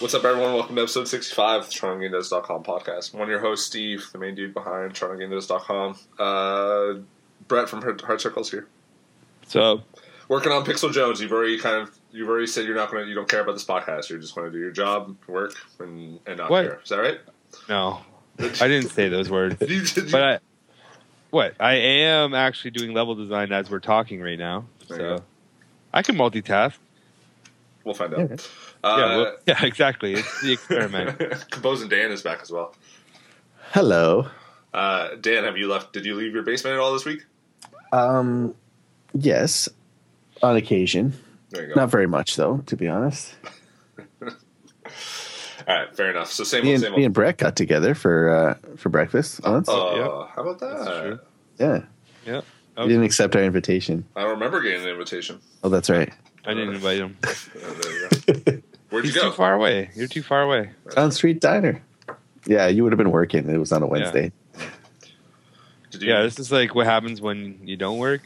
[0.00, 0.54] What's up, everyone?
[0.54, 3.14] Welcome to episode 65 of the TorontoGameDevs.com podcast.
[3.18, 5.96] I'm your hosts, Steve, the main dude behind TorontoGameDevs.com.
[6.18, 7.02] Uh,
[7.46, 8.66] Brett from Hard Circles here.
[9.46, 9.82] So
[10.28, 11.20] Working on Pixel Jones.
[11.20, 13.52] You've already kind of you've already said you're not going to you don't care about
[13.52, 14.10] this podcast.
[14.10, 16.62] You're just going to do your job, work, and, and not What?
[16.66, 16.80] care.
[16.82, 17.20] Is that right?
[17.68, 18.00] No,
[18.38, 19.56] I didn't say those words.
[19.68, 20.38] You- you- But I,
[21.30, 25.22] what I am actually doing level design as we're talking right now, There so go.
[25.94, 26.74] I can multitask.
[27.84, 28.28] we'll find out.
[28.30, 28.36] yeah,
[28.84, 30.14] Uh, well, yeah, exactly.
[30.14, 31.18] It's the experiment.
[31.50, 32.74] Composing Dan is back as well.
[33.72, 34.26] Hello.
[34.74, 35.92] Uh, Dan, have you left?
[35.92, 37.24] Did you leave your basement at all this week?
[37.92, 38.54] Um,
[39.14, 39.68] yes,
[40.42, 41.12] on occasion.
[41.50, 41.80] There you go.
[41.80, 43.34] Not very much, though, to be honest.
[45.68, 46.30] All right, fair enough.
[46.32, 47.04] So same Me old, and, same me old.
[47.06, 49.68] and Brett got together for uh, for breakfast once.
[49.68, 50.06] Uh, Yep.
[50.34, 51.02] How about That's that?
[51.02, 51.18] true.
[51.58, 51.82] yeah,
[52.26, 52.40] Yeah,
[52.82, 54.06] he didn't accept our invitation.
[54.16, 55.40] I don't remember getting an invitation.
[55.62, 56.12] Oh, that's right.
[56.44, 57.16] I didn't invite him.
[57.22, 57.34] Uh,
[57.82, 58.62] there you go.
[58.90, 59.22] Where'd you go?
[59.22, 59.90] too far away.
[59.94, 60.70] You're too far away.
[60.96, 61.82] On Street Diner.
[62.46, 63.48] Yeah, you would have been working.
[63.48, 64.32] It was on a Wednesday.
[65.90, 68.22] Did you, Yeah, this is like what happens when you don't work.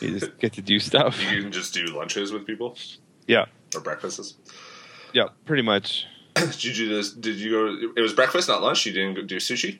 [0.00, 1.22] You just get to do stuff.
[1.32, 2.76] you can just do lunches with people
[3.26, 4.34] Yeah, or breakfasts.
[5.12, 6.06] yeah, pretty much.
[6.40, 7.12] Did you do this?
[7.12, 7.90] Did you go?
[7.96, 8.86] It was breakfast, not lunch.
[8.86, 9.78] You didn't do sushi.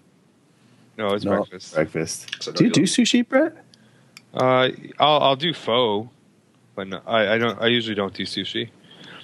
[0.97, 1.75] No, it's No, breakfast.
[1.75, 2.43] Breakfast.
[2.43, 3.55] So Do you don't sushi, Brett?
[4.35, 6.11] Uh, I'll I'll do pho,
[6.75, 7.61] but no, I, I don't.
[7.61, 8.71] I usually don't do sushi.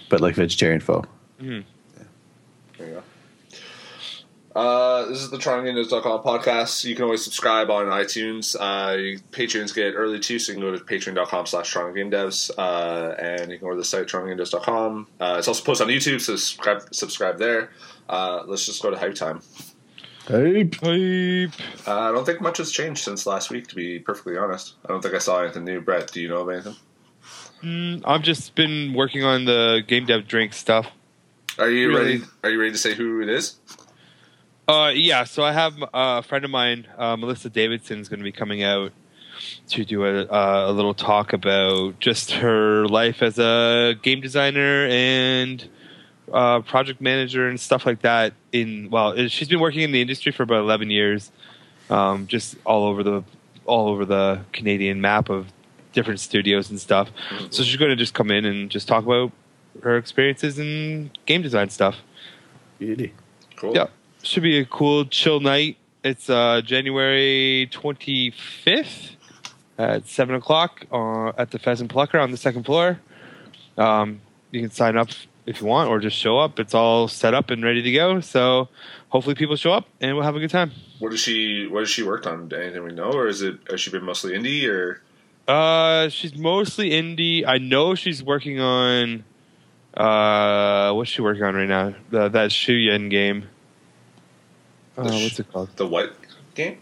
[0.08, 1.04] But like vegetarian pho.
[1.40, 1.64] Mhm.
[4.54, 4.70] There you go.
[4.70, 6.84] Uh, this is the TorontoGameDevs.com podcast.
[6.84, 8.56] You can always subscribe on iTunes.
[8.58, 13.50] Uh, patrons get early too, so you can go to patreon.com slash TorontoGameDevs, uh, and
[13.50, 15.06] you can go to the site TorontoGameDevs.com.
[15.20, 17.70] Uh, it's also posted on YouTube, so subscribe, subscribe there.
[18.08, 19.40] Uh, let's just go to hype time.
[20.28, 20.62] Hey.
[20.82, 21.52] Hype.
[21.86, 24.74] Uh, I don't think much has changed since last week, to be perfectly honest.
[24.84, 25.80] I don't think I saw anything new.
[25.80, 26.76] Brett, do you know of anything?
[27.62, 30.86] Mm, I've just been working on the game dev drink stuff.
[31.58, 32.04] Are you Really?
[32.18, 32.22] ready?
[32.42, 33.56] Are you ready to say who it is?
[34.66, 35.24] Uh, yeah.
[35.24, 38.32] So I have uh, a friend of mine, uh, Melissa Davidson, is going to be
[38.32, 38.92] coming out
[39.68, 44.86] to do a, uh, a little talk about just her life as a game designer
[44.86, 45.68] and
[46.32, 48.32] uh, project manager and stuff like that.
[48.52, 51.30] In well, she's been working in the industry for about eleven years,
[51.90, 53.22] um, just all over the
[53.66, 55.52] all over the Canadian map of
[55.92, 57.10] different studios and stuff.
[57.50, 59.32] So she's going to just come in and just talk about
[59.82, 61.96] her experiences in game design stuff.
[62.78, 63.12] Beauty.
[63.56, 63.74] Cool.
[63.74, 63.86] Yeah.
[64.24, 65.76] Should be a cool, chill night.
[66.02, 69.16] It's uh, January 25th
[69.76, 72.98] at 7 o'clock uh, at the Pheasant Plucker on the second floor.
[73.76, 75.08] Um, you can sign up
[75.44, 76.58] if you want or just show up.
[76.58, 78.20] It's all set up and ready to go.
[78.20, 78.70] So
[79.10, 80.72] hopefully people show up and we'll have a good time.
[81.00, 81.66] What has she?
[81.66, 82.50] What has she worked on?
[82.50, 83.58] Anything we know, or is it?
[83.68, 85.02] Has she been mostly indie, or
[85.46, 87.44] Uh, she's mostly indie.
[87.46, 89.24] I know she's working on.
[89.92, 91.94] Uh, what's she working on right now?
[92.10, 93.48] The, that Shuyan game.
[94.96, 95.76] Uh, sh- what's it called?
[95.76, 96.14] the what
[96.54, 96.78] game?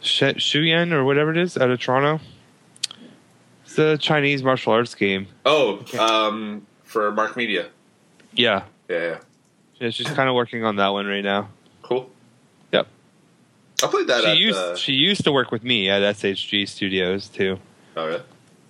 [0.00, 2.22] Sh- Shuyan or whatever it is out of Toronto.
[3.64, 5.28] It's a Chinese martial arts game.
[5.46, 7.68] Oh, um, for Mark Media.
[8.34, 9.18] Yeah, Yeah, yeah.
[9.80, 11.48] yeah she's kind of working on that one right now.
[11.82, 12.10] Cool.
[12.72, 12.86] Yep.
[13.82, 14.36] I played that She at.
[14.38, 17.58] used uh, she used to work with me at SHG Studios too.
[17.96, 18.18] oh yeah.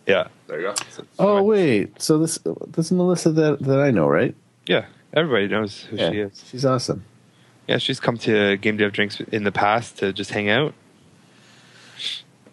[0.06, 0.28] Yeah.
[0.48, 0.74] There you go.
[0.90, 4.34] So- Oh wait, so this this is Melissa that that I know, right?
[4.66, 4.86] yeah.
[5.14, 6.42] Everybody knows who she is.
[6.50, 7.04] she's awesome.
[7.68, 10.74] Yeah, she's come to Game Dev Drinks in the past to just hang out.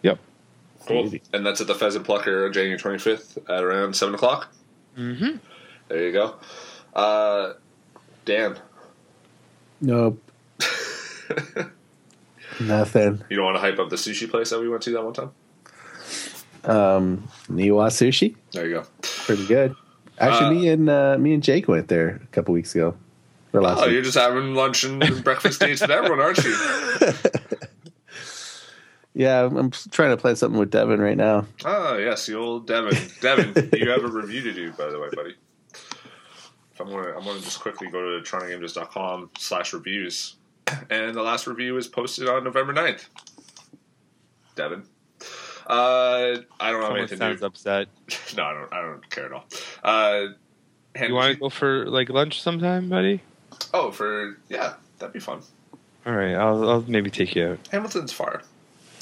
[0.02, 0.18] Yep.
[0.86, 1.02] Cool.
[1.02, 1.22] Beauty.
[1.32, 4.52] And that's at the Pheasant Plucker on January twenty fifth at around seven o'clock.
[4.96, 5.36] Mm-hmm.
[5.88, 6.34] There you go.
[6.94, 7.54] Uh,
[8.24, 8.58] Dan,
[9.80, 10.20] Nope,
[12.60, 13.22] nothing.
[13.30, 15.12] you don't want to hype up the sushi place that we went to that one
[15.14, 15.30] time?
[16.64, 18.84] Um, Niwa sushi, There you go.
[19.02, 19.74] pretty good.
[20.18, 22.94] Actually, Uh, me and uh, me and Jake went there a couple weeks ago.
[23.52, 23.92] Or last Oh, week.
[23.94, 26.56] you're just having lunch and breakfast dates with everyone, aren't you?
[29.12, 31.44] Yeah, I'm I'm trying to plan something with Devin right now.
[31.64, 32.96] Oh, yes, the old Devin.
[33.20, 35.34] Devin, you have a review to do, by the way, buddy.
[35.74, 40.36] If I'm gonna, I'm gonna just quickly go to TorontoGameDevs.com slash reviews,
[40.88, 43.08] and the last review is posted on November 9th.
[44.54, 44.84] Devin,
[45.66, 47.46] uh, I don't have Someone anything sounds to.
[47.46, 47.88] upset.
[48.36, 48.72] No, I don't.
[48.72, 49.44] I don't care at all.
[49.82, 50.26] Uh,
[50.94, 53.22] Ham- You want to go for like lunch sometime, buddy?
[53.72, 55.40] Oh, for yeah, that'd be fun.
[56.06, 57.68] All right, I'll, I'll maybe take you out.
[57.70, 58.42] Hamilton's far.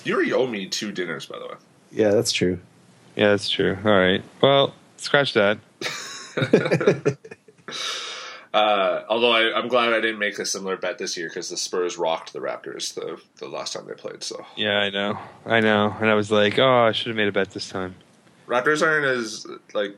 [0.04, 1.54] You already owe me two dinners, by the way.
[1.92, 2.58] Yeah, that's true.
[3.16, 3.76] Yeah, that's true.
[3.84, 4.22] All right.
[4.40, 5.58] Well, scratch that.
[8.54, 11.56] uh, although I, I'm glad I didn't make a similar bet this year because the
[11.56, 14.22] Spurs rocked the Raptors the the last time they played.
[14.22, 17.28] So Yeah, I know, I know, and I was like, oh, I should have made
[17.28, 17.94] a bet this time.
[18.46, 19.96] Raptors aren't as like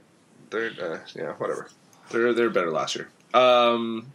[0.51, 1.69] they're uh, yeah whatever
[2.11, 3.09] they're they're better last year.
[3.33, 4.11] Um,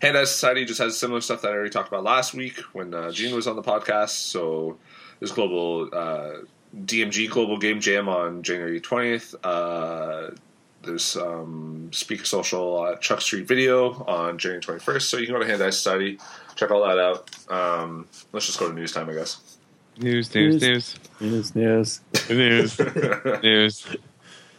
[0.00, 2.94] Hand Eye Society just has similar stuff that I already talked about last week when
[2.94, 4.10] uh, Gene was on the podcast.
[4.10, 4.78] So
[5.18, 6.30] there's global uh,
[6.74, 9.34] DMG Global Game Jam on January 20th.
[9.44, 10.34] Uh,
[10.82, 15.02] there's um, Speaker Social uh, Chuck Street Video on January 21st.
[15.02, 16.18] So you can go to Hand Eye Society,
[16.56, 17.28] check all that out.
[17.50, 19.58] Um, let's just go to news time, I guess.
[19.98, 22.00] News, news, news, News, news.
[22.30, 22.78] news,
[23.42, 23.86] news.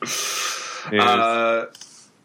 [0.91, 1.01] news.
[1.01, 1.65] Uh,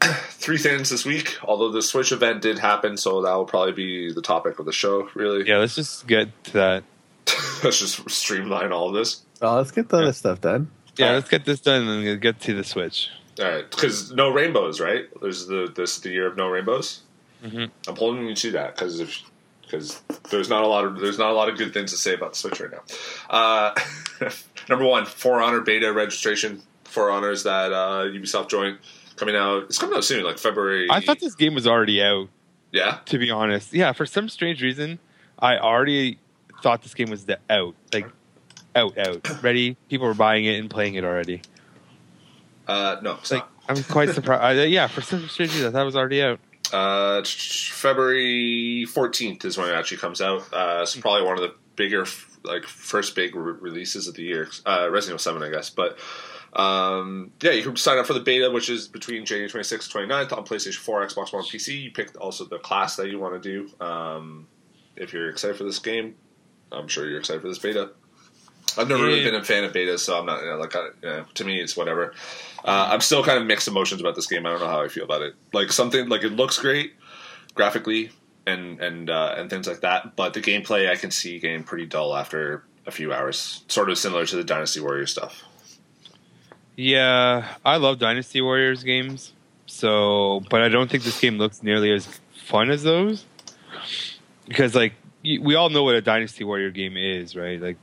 [0.46, 1.36] three things this week.
[1.42, 4.72] Although the Switch event did happen, so that will probably be the topic of the
[4.72, 5.10] show.
[5.14, 6.84] Really, yeah, let's just get to that.
[7.64, 9.22] let's just streamline all of this.
[9.42, 10.70] Oh, let's get the other stuff done.
[10.96, 13.10] Yeah, let's get this done and then get to the Switch.
[13.40, 15.06] All right, because no rainbows, right?
[15.20, 17.02] There's the this is the year of no rainbows.
[17.44, 17.70] Mhm.
[17.88, 19.20] I'm holding you to that because if
[19.62, 20.00] because
[20.30, 22.34] there's not a lot of there's not a lot of good things to say about
[22.34, 22.82] the Switch right now.
[23.28, 23.74] Uh,
[24.68, 26.62] number one, For Honor beta registration.
[26.84, 28.78] For Honors that uh, Ubisoft joint
[29.16, 29.64] coming out.
[29.64, 30.88] It's coming out soon, like February.
[30.90, 32.28] I thought this game was already out.
[32.72, 32.98] yeah.
[33.06, 34.98] To be honest, yeah, for some strange reason,
[35.38, 36.18] I already
[36.62, 38.06] thought this game was the out, like
[38.74, 39.76] out, out, ready.
[39.88, 41.42] People were buying it and playing it already.
[42.66, 43.78] Uh, no, it's Like not.
[43.78, 44.58] I'm quite surprised.
[44.60, 46.40] Uh, yeah, for some strange reason, I thought it was already out.
[46.72, 50.42] Uh, February 14th is when it actually comes out.
[50.52, 52.06] Uh, it's probably one of the bigger,
[52.42, 54.48] like, first big re- releases of the year.
[54.64, 55.70] Uh, Resident Evil 7, I guess.
[55.70, 55.98] But,
[56.52, 60.10] um, yeah, you can sign up for the beta, which is between January 26th and
[60.10, 61.82] 29th on PlayStation 4, Xbox One, PC.
[61.82, 63.84] You pick also the class that you want to do.
[63.84, 64.46] Um,
[64.96, 66.14] if you're excited for this game,
[66.72, 67.90] I'm sure you're excited for this beta.
[68.78, 70.88] I've never really been a fan of betas, so I'm not, you know, like, I,
[71.02, 72.14] you know, to me, it's whatever.
[72.64, 74.44] Uh, I'm still kind of mixed emotions about this game.
[74.44, 75.34] I don't know how I feel about it.
[75.52, 76.94] Like something like it looks great
[77.54, 78.10] graphically
[78.46, 81.86] and and uh, and things like that, but the gameplay I can see getting pretty
[81.86, 83.64] dull after a few hours.
[83.68, 85.42] Sort of similar to the Dynasty Warrior stuff.
[86.76, 89.32] Yeah, I love Dynasty Warriors games.
[89.66, 92.06] So, but I don't think this game looks nearly as
[92.44, 93.24] fun as those.
[94.46, 94.92] Because, like,
[95.24, 97.60] we all know what a Dynasty Warrior game is, right?
[97.60, 97.76] Like,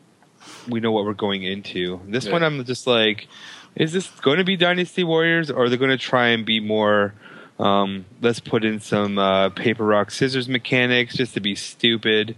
[0.68, 2.00] we know what we're going into.
[2.07, 2.31] This Yeah.
[2.34, 3.28] one, I'm just like,
[3.75, 6.60] is this going to be Dynasty Warriors, or are they going to try and be
[6.60, 7.13] more?
[7.60, 12.36] Um, let's put in some uh, paper rock scissors mechanics just to be stupid,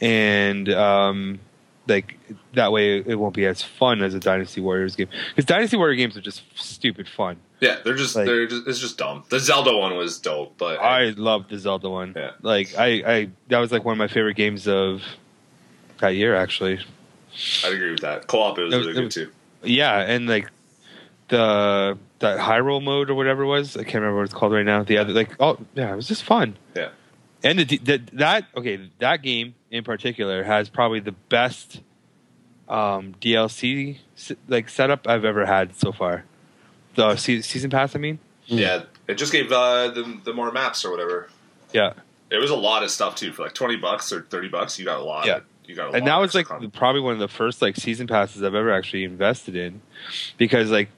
[0.00, 1.40] and um,
[1.88, 2.18] like
[2.54, 5.08] that way it won't be as fun as a Dynasty Warriors game.
[5.30, 7.38] Because Dynasty Warrior games are just stupid fun.
[7.60, 9.24] Yeah, they're just Like- they're just, it's just dumb.
[9.30, 12.12] The Zelda one was dope, but I love the Zelda one.
[12.16, 12.32] Yeah.
[12.42, 15.02] Like I, I that was like one of my favorite games of
[15.98, 16.78] that year actually.
[17.64, 18.26] I'd agree with that.
[18.26, 19.30] Co-op it was was- really good was- too.
[19.64, 20.48] Yeah, and like
[21.28, 24.64] the that Hyrule mode or whatever it was, I can't remember what it's called right
[24.64, 24.82] now.
[24.82, 26.56] The other like oh yeah, it was just fun.
[26.76, 26.90] Yeah.
[27.42, 31.80] And the, the, that okay, that game in particular has probably the best
[32.68, 33.98] um, DLC
[34.48, 36.24] like setup I've ever had so far.
[36.94, 38.18] The se- season pass, I mean.
[38.46, 41.28] Yeah, it just gave uh, the the more maps or whatever.
[41.72, 41.92] Yeah,
[42.30, 44.78] It was a lot of stuff too for like twenty bucks or thirty bucks.
[44.78, 45.26] You got a lot.
[45.26, 45.40] Yeah.
[45.68, 46.72] You got and that was like content.
[46.72, 49.82] probably one of the first like season passes I've ever actually invested in,
[50.38, 50.88] because like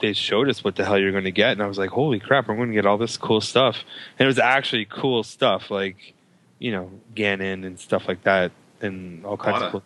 [0.00, 2.20] they showed us what the hell you're going to get, and I was like, holy
[2.20, 3.84] crap, I'm going to get all this cool stuff,
[4.18, 6.14] and it was actually cool stuff, like
[6.58, 9.66] you know Ganon and stuff like that, and all kinds Lana.
[9.66, 9.82] of cool.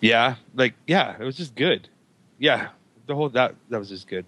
[0.00, 1.88] Yeah, like yeah, it was just good.
[2.38, 2.68] Yeah,
[3.06, 4.26] the whole that that was just good.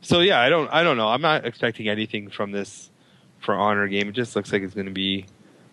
[0.00, 1.08] So yeah, I don't I don't know.
[1.08, 2.90] I'm not expecting anything from this
[3.38, 4.08] for Honor game.
[4.08, 5.26] It just looks like it's going to be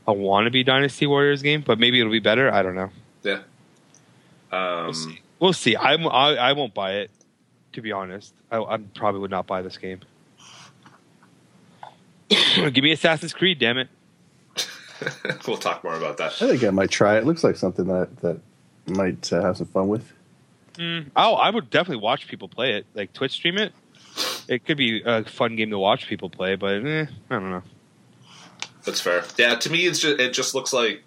[0.08, 2.52] a wannabe Dynasty Warriors game, but maybe it'll be better.
[2.52, 2.90] I don't know.
[3.24, 3.42] yeah.
[4.52, 5.22] Um, We'll see.
[5.40, 5.76] We'll see.
[5.76, 7.12] I, I, I won't buy it.
[7.74, 10.00] To be honest, I, I probably would not buy this game.
[12.30, 13.88] Give me Assassin's Creed, damn it!
[15.48, 16.42] we'll talk more about that.
[16.42, 17.20] I think I might try it.
[17.20, 18.40] It looks like something that that
[18.88, 20.12] might uh, have some fun with.
[20.76, 23.74] Mm, oh, I would definitely watch people play it, like Twitch stream it.
[24.48, 27.64] It could be a fun game to watch people play, but eh, I don't know.
[28.88, 29.24] That's fair.
[29.38, 31.04] Yeah, to me, it's just it just looks like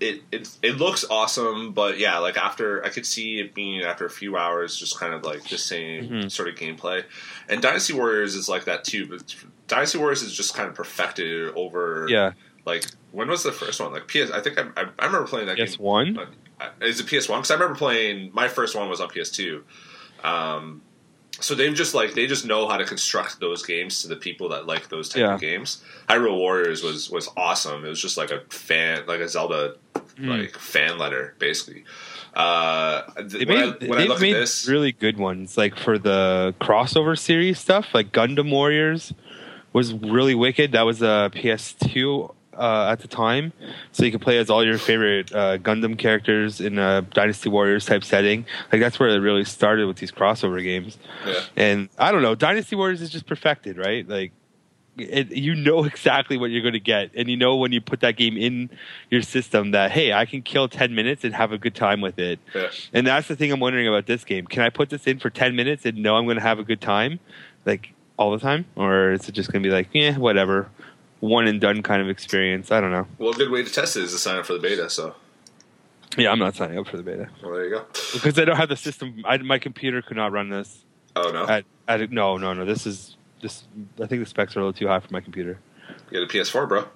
[0.00, 4.04] it it it looks awesome, but yeah, like after I could see it being after
[4.04, 6.30] a few hours, just kind of like the same Mhm.
[6.32, 7.04] sort of gameplay.
[7.48, 9.34] And Dynasty Warriors is like that too, but
[9.68, 12.06] Dynasty Warriors is just kind of perfected over.
[12.08, 12.32] Yeah,
[12.66, 13.92] Like when was the first one?
[13.92, 14.30] Like PS.
[14.32, 15.84] I think I, I, I remember playing that PS game.
[15.86, 16.18] One.
[16.60, 17.40] Uh, Is it PS One?
[17.40, 18.30] Because I remember playing.
[18.32, 19.64] My first one was on PS Two.
[20.24, 20.82] Um,
[21.42, 24.48] so they've just like they just know how to construct those games to the people
[24.50, 25.34] that like those type Yeah.
[25.34, 25.82] of games.
[26.08, 27.84] Hyrule Warriors was was awesome.
[27.84, 29.74] It was just like a fan, like a Zelda
[30.18, 30.28] Mm.
[30.28, 31.84] like fan letter, basically.
[32.34, 36.54] Uh, th- They made, I they've made at this, really good ones, like for the
[36.60, 39.12] crossover series stuff, like Gundam Warriors.
[39.72, 40.72] was really wicked.
[40.72, 43.52] That was a PS2 uh, at the time,
[43.92, 47.86] so you could play as all your favorite uh, Gundam characters in a Dynasty Warriors
[47.86, 48.46] type setting.
[48.70, 50.98] Like that's where it really started with these crossover games.
[51.26, 51.40] Yeah.
[51.56, 54.06] And I don't know, Dynasty Warriors is just perfected, right?
[54.08, 54.32] Like,
[54.98, 58.00] it, you know exactly what you're going to get, and you know when you put
[58.00, 58.70] that game in
[59.10, 62.18] your system that hey, I can kill ten minutes and have a good time with
[62.18, 62.38] it.
[62.54, 62.70] Yeah.
[62.92, 64.46] And that's the thing I'm wondering about this game.
[64.46, 66.64] Can I put this in for ten minutes and know I'm going to have a
[66.64, 67.20] good time,
[67.64, 70.68] like all the time, or is it just going to be like, yeah, whatever,
[71.22, 72.72] one and done kind of experience?
[72.72, 73.06] I don't know.
[73.18, 74.90] Well, a good way to test it is to sign up for the beta.
[74.90, 75.14] So,
[76.18, 77.86] Yeah, I'm not signing up for the beta well, there you go.
[78.12, 79.22] because I don't have the system.
[79.24, 80.84] I, my computer could not run this.
[81.14, 82.64] Oh no, At, at no, no, no.
[82.64, 83.64] This is this.
[84.02, 85.58] I think the specs are a little too high for my computer.
[86.10, 86.88] you got a PS4, bro.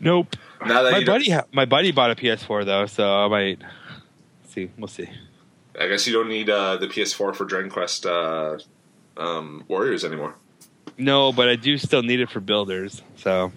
[0.00, 0.36] Nope.
[0.66, 3.62] Now that my buddy, ha- my buddy bought a PS4 though, so I might
[4.48, 4.70] see.
[4.76, 5.08] We'll see.
[5.80, 8.58] I guess you don't need uh, the PS4 for Dragon Quest uh,
[9.16, 10.34] um, Warriors anymore.
[10.98, 13.02] No, but I do still need it for builders.
[13.16, 13.52] So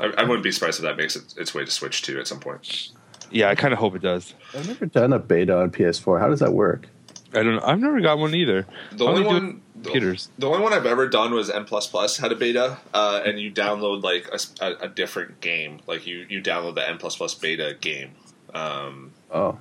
[0.00, 2.26] I, I wouldn't be surprised if that makes it, its way to Switch too at
[2.26, 2.88] some point.
[3.30, 4.34] yeah, I kind of hope it does.
[4.54, 6.18] I've never done a beta on PS4.
[6.20, 6.86] How does that work?
[7.34, 7.56] I don't.
[7.56, 7.62] know.
[7.64, 8.66] I've never got one either.
[8.92, 10.30] The I only one, with computers.
[10.38, 13.38] The only one I've ever done was N plus plus had a beta, uh, and
[13.38, 15.80] you download like a different game.
[15.86, 18.12] Like you you download the N plus plus beta game
[18.54, 19.58] um, Oh,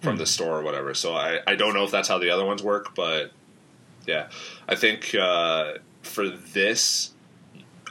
[0.00, 0.94] from the store or whatever.
[0.94, 3.32] So I I don't know if that's how the other ones work, but
[4.06, 4.28] yeah,
[4.68, 7.10] I think uh, for this,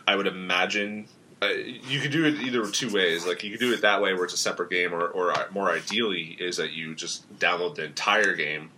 [0.07, 1.07] I would imagine.
[1.41, 3.25] Uh, you could do it either two ways.
[3.25, 5.45] Like you could do it that way, where it's a separate game, or, or uh,
[5.51, 8.69] more ideally is that you just download the entire game,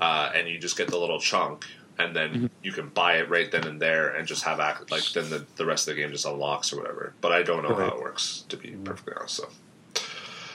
[0.00, 1.64] uh, and you just get the little chunk,
[2.00, 5.04] and then you can buy it right then and there, and just have ac- like
[5.12, 7.12] then the, the rest of the game just unlocks or whatever.
[7.20, 9.36] But I don't know how it works to be perfectly honest.
[9.36, 9.48] So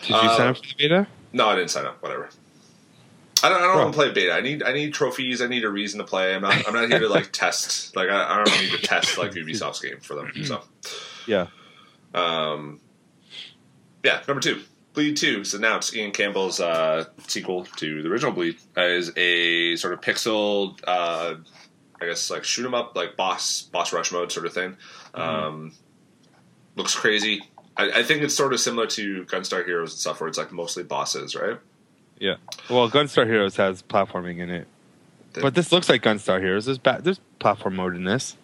[0.01, 1.07] Did you Uh, sign up for the beta?
[1.31, 2.01] no, I didn't sign up.
[2.03, 2.29] Whatever.
[3.43, 3.59] I don't.
[3.61, 4.33] I don't want to play beta.
[4.33, 4.63] I need.
[4.63, 5.41] I need trophies.
[5.41, 6.33] I need a reason to play.
[6.35, 6.67] I'm not.
[6.67, 7.95] I'm not here to like test.
[7.95, 10.31] Like I, I don't need to test like Ubisoft's game for them.
[10.43, 10.61] So,
[11.27, 11.47] Yeah.
[12.15, 12.79] um,
[14.03, 14.21] yeah.
[14.27, 14.61] Number two,
[14.93, 15.95] Bleed Two is announced.
[15.95, 20.79] Ian Campbell's uh, sequel to the original Bleed uh, is a sort of pixel.
[20.87, 21.35] Uh,
[22.01, 24.77] I guess like shoot 'em up, like boss boss rush mode sort of thing.
[25.13, 25.73] Um,
[26.75, 27.43] looks crazy.
[27.75, 30.51] I, I think it's sort of similar to Gunstar Heroes and stuff, where it's like
[30.51, 31.59] mostly bosses, right?
[32.19, 32.35] Yeah.
[32.69, 34.67] Well, Gunstar Heroes has platforming in it,
[35.33, 36.65] The- but this looks like Gunstar Heroes.
[36.65, 38.35] There's ba- there's platform mode in this.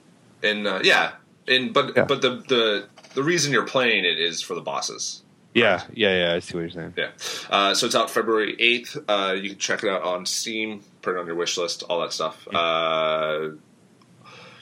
[0.43, 1.11] and uh, yeah,
[1.47, 2.05] and but Yeah.
[2.05, 5.21] but the the the reason you're playing it is for the bosses.
[5.53, 5.83] Yeah.
[5.93, 6.17] Yeah.
[6.29, 6.33] Yeah.
[6.35, 6.93] I see what you're saying.
[6.97, 7.09] Yeah,
[7.49, 8.97] uh, so it's out February eighth.
[9.07, 12.01] Uh, you can check it out on Steam, put it on your wish list, all
[12.01, 12.47] that stuff.
[12.53, 13.49] Uh,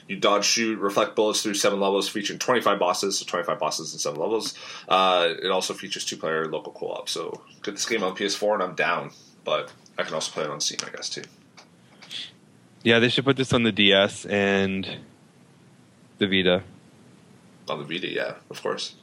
[0.08, 3.98] you dodge, shoot, reflect bullets through seven levels, featuring 25 bosses, so 25 bosses in
[3.98, 4.54] seven levels.
[4.88, 7.08] Uh, it also features two player local co op.
[7.08, 9.10] So get this game on PS4, and I'm down.
[9.44, 11.22] But I can also play it on Steam, I guess too.
[12.82, 14.88] Yeah, they should put this on the DS and
[16.18, 16.62] the Vita.
[17.68, 18.94] On the Vita, yeah, of course.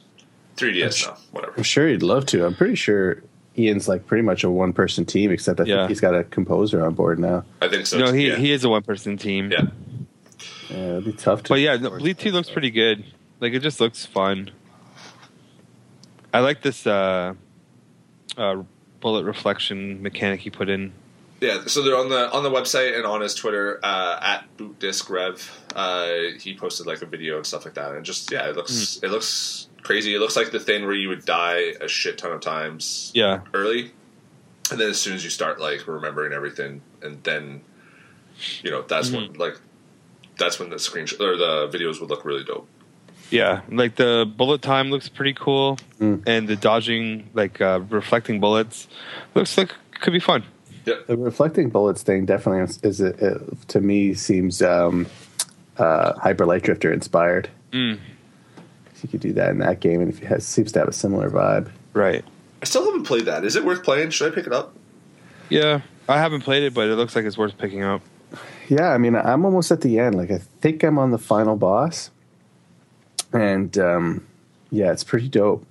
[0.56, 1.54] 3DS now, whatever.
[1.56, 2.44] I'm sure he'd love to.
[2.44, 3.22] I'm pretty sure
[3.56, 5.76] Ian's like pretty much a one person team, except I Yeah.
[5.78, 7.44] think he's got a composer on board now.
[7.62, 7.98] I think so.
[7.98, 8.36] no, he yeah.
[8.36, 9.50] he is a one person team.
[9.50, 9.62] yeah.
[10.70, 11.48] Yeah, it'd be tough to.
[11.50, 13.04] But yeah, no, Bleed Two looks pretty good.
[13.40, 14.50] Like it just looks fun.
[16.32, 17.34] I like this uh,
[18.36, 18.62] uh,
[19.00, 20.92] bullet reflection mechanic he put in.
[21.40, 25.48] Yeah, so they're on the on the website and on his Twitter uh, at bootdiskrev.
[25.74, 28.98] Uh, he posted like a video and stuff like that, and just yeah, it looks
[29.00, 29.06] Hmm.
[29.06, 30.14] it looks crazy.
[30.14, 33.40] It looks like the thing where you would die a shit ton of times Yeah,
[33.54, 33.90] early,
[34.70, 37.62] and then as soon as you start like remembering everything, and then
[38.62, 39.40] you know that's when Mm-hmm.
[39.40, 39.58] like
[40.40, 42.66] that's when the screenshot or the videos would look really dope.
[43.30, 43.60] yeah.
[43.70, 46.22] Like the bullet time looks pretty cool, Mm.
[46.26, 48.88] and the dodging, like uh, reflecting bullets,
[49.36, 50.42] looks like could be fun.
[50.84, 55.06] the reflecting bullets thing definitely is, is it, it, to me seems um,
[55.76, 57.48] uh, Hyper Light Drifter inspired.
[57.72, 57.98] Mm.
[59.02, 61.30] You could do that in that game, and it has, seems to have a similar
[61.30, 61.70] vibe.
[61.92, 62.24] Right.
[62.62, 63.44] I still haven't played that.
[63.44, 64.10] Is it worth playing?
[64.10, 64.74] Should I pick it up?
[65.48, 68.02] Yeah, I haven't played it, but it looks like it's worth picking up.
[68.68, 70.14] Yeah, I mean, I'm almost at the end.
[70.14, 72.10] Like, I think I'm on the final boss,
[73.32, 74.26] and um,
[74.70, 75.66] yeah, it's pretty dope.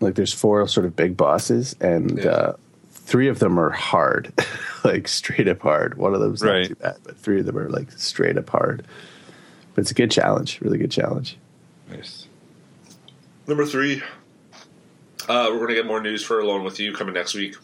[0.00, 2.30] Like, there's four sort of big bosses, and Yeah.
[2.30, 2.56] uh,
[2.92, 4.32] three of them are hard,
[4.84, 5.96] like straight up hard.
[5.98, 6.60] One of them's Right.
[6.60, 8.84] not too bad, but three of them are like straight up hard.
[9.74, 11.36] But it's a good challenge, really good challenge.
[11.90, 12.26] Nice.
[13.46, 14.02] Number three,
[15.28, 17.56] uh, we're going to get more news for Alone with You coming next week.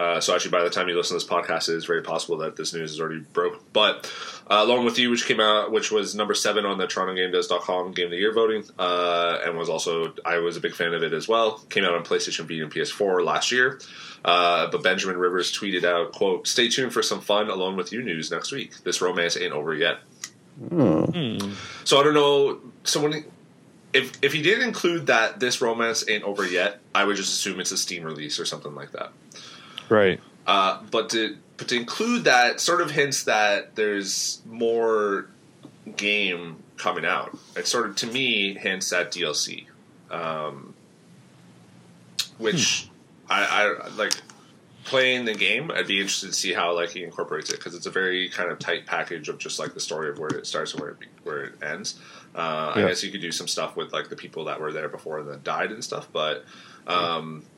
[0.00, 2.38] Uh, so actually, by the time you listen to this podcast, it is very possible
[2.38, 3.70] that this news is already broke.
[3.74, 4.10] But
[4.50, 8.06] uh, Alone with You, which came out, which was number seven on the TorontoGameDev.com Game
[8.06, 11.12] of the Year voting, uh, and was also I was a big fan of it
[11.12, 11.58] as well.
[11.68, 13.78] Came out on PlayStation Vita and PS4 last year.
[14.24, 18.02] Uh, but Benjamin Rivers tweeted out, "quote Stay tuned for some fun Alone with You
[18.02, 18.82] news next week.
[18.84, 19.98] This romance ain't over yet."
[20.66, 21.52] Hmm.
[21.84, 22.58] So I don't know.
[22.84, 23.26] So when
[23.92, 27.60] if if he did include that this romance ain't over yet, I would just assume
[27.60, 29.12] it's a Steam release or something like that.
[29.90, 30.20] Right.
[30.46, 35.26] Uh, but to but to include that sort of hints that there's more
[35.96, 37.36] game coming out.
[37.56, 39.66] It sort of to me hints at DLC,
[40.10, 40.74] um,
[42.38, 42.88] which
[43.28, 44.14] I, I like
[44.84, 45.70] playing the game.
[45.70, 48.50] I'd be interested to see how like he incorporates it because it's a very kind
[48.50, 51.00] of tight package of just like the story of where it starts and where it
[51.00, 52.00] be, where it ends.
[52.34, 54.88] Uh, I guess you could do some stuff with like the people that were there
[54.88, 56.44] before and then died and stuff, but.
[56.86, 57.48] Um, yeah,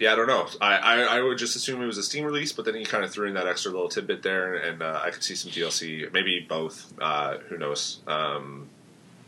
[0.00, 0.46] I don't know.
[0.60, 3.04] I, I, I would just assume it was a Steam release, but then he kind
[3.04, 6.12] of threw in that extra little tidbit there, and uh, I could see some DLC,
[6.12, 6.92] maybe both.
[7.00, 8.00] Uh, who knows?
[8.06, 8.68] Um,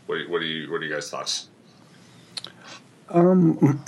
[0.05, 1.47] what, do you- what do you what are you guys' thoughts?
[3.09, 3.81] Um,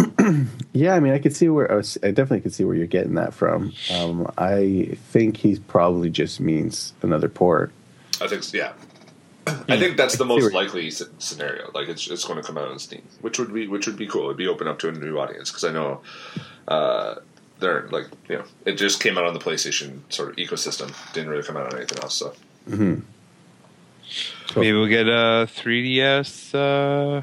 [0.74, 2.88] yeah, I mean, I could see where I, was, I definitely could see where you're
[2.88, 3.72] getting that from.
[3.94, 7.72] Um, I think he probably just means another port.
[8.20, 8.74] I think so, yeah.
[9.48, 11.70] I think that's the I most likely scenario.
[11.74, 14.06] Like it's it's going to come out on Steam, which would be which would be
[14.08, 14.26] cool.
[14.26, 16.02] It'd be open up to a new audience because I know
[16.68, 17.16] uh,
[17.60, 20.94] they're like you know it just came out on the PlayStation sort of ecosystem.
[21.14, 22.16] Didn't really come out on anything else.
[22.16, 22.34] So
[24.50, 24.64] Cool.
[24.64, 27.22] Maybe we'll get a 3DS uh,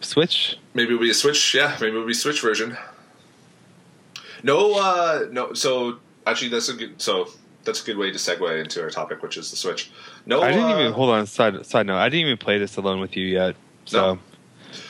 [0.00, 0.56] Switch.
[0.74, 1.54] maybe it'll be a Switch.
[1.54, 2.76] Yeah, maybe it'll be Switch version.
[4.44, 5.54] No, uh, no.
[5.54, 7.02] So actually, that's a good.
[7.02, 7.28] So
[7.64, 9.90] that's a good way to segue into our topic, which is the Switch.
[10.24, 11.26] No, I didn't uh, even hold on.
[11.26, 13.56] Side side note, I didn't even play this alone with you yet.
[13.84, 14.20] So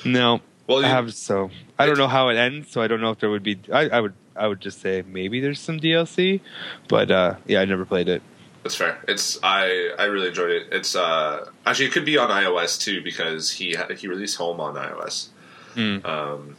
[0.04, 1.12] no, Well, I have.
[1.14, 2.70] So I don't know how it ends.
[2.70, 3.58] So I don't know if there would be.
[3.72, 4.14] I, I would.
[4.37, 6.40] I would just say maybe there's some DLC,
[6.87, 8.22] but uh, yeah, I never played it.
[8.62, 9.02] That's fair.
[9.08, 10.68] It's I I really enjoyed it.
[10.72, 14.75] It's uh actually it could be on iOS too because he he released Home on
[14.75, 15.28] iOS.
[15.75, 16.04] Hmm.
[16.04, 16.56] Um,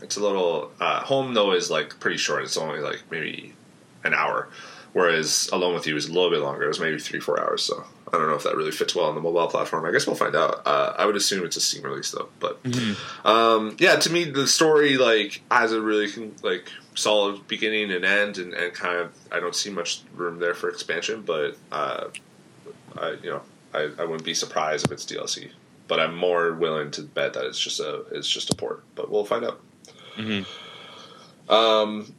[0.00, 2.44] it's a little uh, Home though is like pretty short.
[2.44, 3.54] It's only like maybe
[4.04, 4.48] an hour,
[4.96, 6.64] whereas Alone with You is a little bit longer.
[6.64, 7.62] It was maybe three four hours.
[7.62, 9.84] So I don't know if that really fits well on the mobile platform.
[9.84, 10.62] I guess we'll find out.
[10.64, 12.30] Uh, I would assume it's a Steam release though.
[12.40, 12.58] But
[13.26, 18.38] um, yeah, to me the story like has a really like solid beginning and end,
[18.38, 21.20] and, and kind of I don't see much room there for expansion.
[21.26, 22.04] But uh,
[22.96, 23.42] I you know
[23.74, 25.50] I, I wouldn't be surprised if it's DLC.
[25.88, 28.82] But I'm more willing to bet that it's just a it's just a port.
[28.94, 29.60] But we'll find out.
[30.16, 30.46] Mhm.
[31.50, 32.14] Um,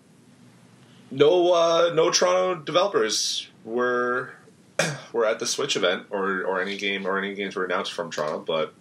[1.12, 4.34] no, uh, no Toronto developers were
[5.14, 8.12] were at the Switch event or or any game or any games were announced from
[8.12, 8.74] Toronto, but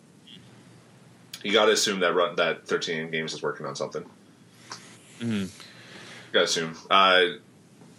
[1.42, 4.04] you got to assume that run, that 13 Games is working on something.
[5.20, 5.48] Mhm.
[6.32, 6.76] Got to assume.
[6.90, 7.22] Uh,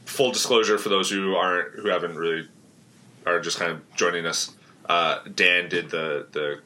[0.06, 2.48] full disclosure for those who aren't who haven't really
[3.26, 4.52] are just kind of joining us.
[4.88, 6.60] Uh, Dan did the the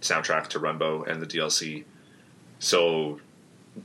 [0.00, 1.84] soundtrack to Runbow and the DLC,
[2.58, 3.20] so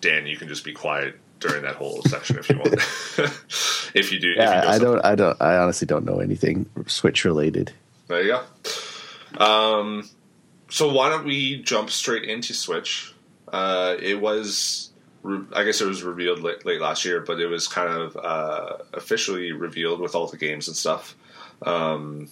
[0.01, 2.73] Dan, you can just be quiet during that whole section if you want.
[3.93, 6.65] if you do, you Yeah, know I don't, I don't, I honestly don't know anything
[6.87, 7.71] Switch related.
[8.07, 8.39] There you
[9.37, 9.43] go.
[9.43, 10.09] Um,
[10.69, 13.13] so why don't we jump straight into Switch?
[13.51, 14.91] Uh, it was,
[15.53, 18.77] I guess it was revealed late, late last year, but it was kind of uh,
[18.93, 21.15] officially revealed with all the games and stuff
[21.63, 22.29] um,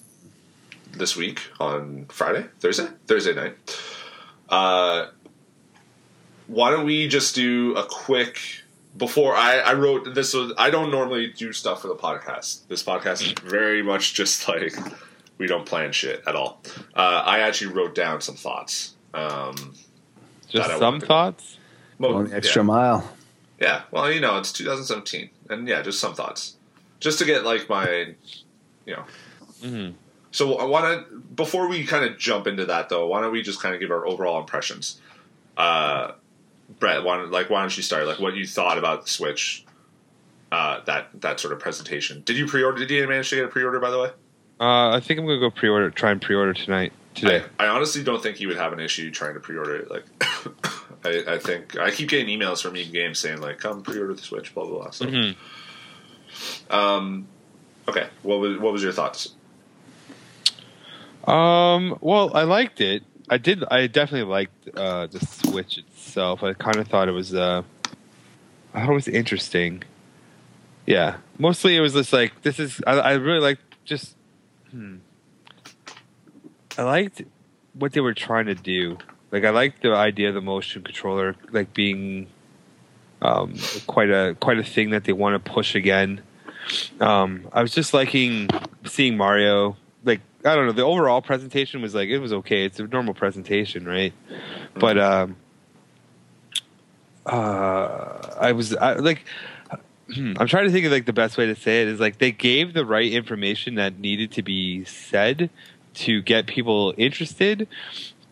[0.92, 3.56] this week on Friday, Thursday, Thursday night.
[4.50, 5.08] Uh,
[6.48, 8.40] why don't we just do a quick
[8.98, 12.68] before I, I wrote this was I don't normally do stuff for the podcast.
[12.68, 14.74] This podcast is very much just like
[15.38, 16.62] we don't plan shit at all.
[16.96, 18.96] Uh, I actually wrote down some thoughts.
[19.14, 19.74] Um,
[20.50, 21.58] Just some thoughts.
[22.00, 22.68] mo- Going the extra yeah.
[22.68, 23.14] mile.
[23.60, 26.58] Yeah, well, you know, it's 2017, and yeah, just some thoughts,
[27.00, 28.14] just to get like my,
[28.86, 29.04] you know.
[29.64, 29.94] Mhm.
[30.32, 33.42] So I want to before we kind of jump into that though, why don't we
[33.42, 35.02] just kind of give our overall impressions?
[35.58, 36.12] Uh,
[36.80, 38.06] Brett, why don't, like why don't you start?
[38.08, 39.64] Like what you thought about the Switch?
[40.52, 42.22] Uh, that that sort of presentation.
[42.26, 42.80] Did you pre-order?
[42.80, 43.80] Did you manage to get a pre-order?
[43.80, 44.10] By the way,
[44.60, 45.90] Uh, I think I'm gonna go pre-order.
[45.92, 46.94] Try and pre-order tonight.
[47.16, 47.44] Today.
[47.60, 49.90] I, I honestly don't think you would have an issue trying to pre-order it.
[49.90, 50.06] Like,
[51.06, 54.22] I, I think I keep getting emails from EB Games saying like, "Come pre-order the
[54.22, 54.90] Switch," blah blah blah.
[54.92, 55.36] So, Mhm.
[56.70, 57.28] um,
[57.88, 59.34] okay, what was what was your thoughts?
[61.26, 61.98] Um.
[62.02, 63.04] Well, I liked it.
[63.30, 63.64] I did.
[63.70, 66.44] I definitely liked uh, the Switch itself.
[66.44, 67.34] I kind of thought it was.
[67.34, 67.64] Uh,
[68.74, 69.84] I thought it was interesting.
[70.86, 71.18] Yeah.
[71.38, 72.82] Mostly, it was just like this is.
[72.88, 74.16] I, I really liked just.
[74.72, 74.98] Hmm.
[76.78, 77.24] I liked
[77.74, 78.98] what they were trying to do.
[79.32, 82.28] Like I liked the idea of the motion controller, like being
[83.22, 83.56] um,
[83.88, 86.22] quite a quite a thing that they want to push again.
[87.00, 88.50] Um, I was just liking
[88.86, 89.76] seeing Mario.
[90.04, 92.64] Like I don't know, the overall presentation was like it was okay.
[92.66, 94.14] It's a normal presentation, right?
[94.76, 95.36] But um,
[97.28, 99.26] uh, I was I, like,
[100.16, 102.32] I'm trying to think of like the best way to say it is like they
[102.32, 105.50] gave the right information that needed to be said
[105.96, 107.68] to get people interested,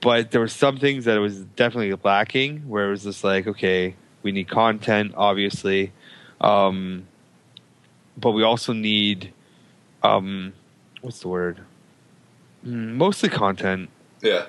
[0.02, 3.48] but there were some things that it was definitely lacking where it was just like,
[3.48, 5.92] okay, we need content, obviously,
[6.40, 7.08] um,
[8.18, 9.34] but we also need,
[10.04, 10.54] um,
[11.02, 11.60] what's the word?
[12.66, 13.90] Mm, Mostly content.
[14.22, 14.46] Yeah.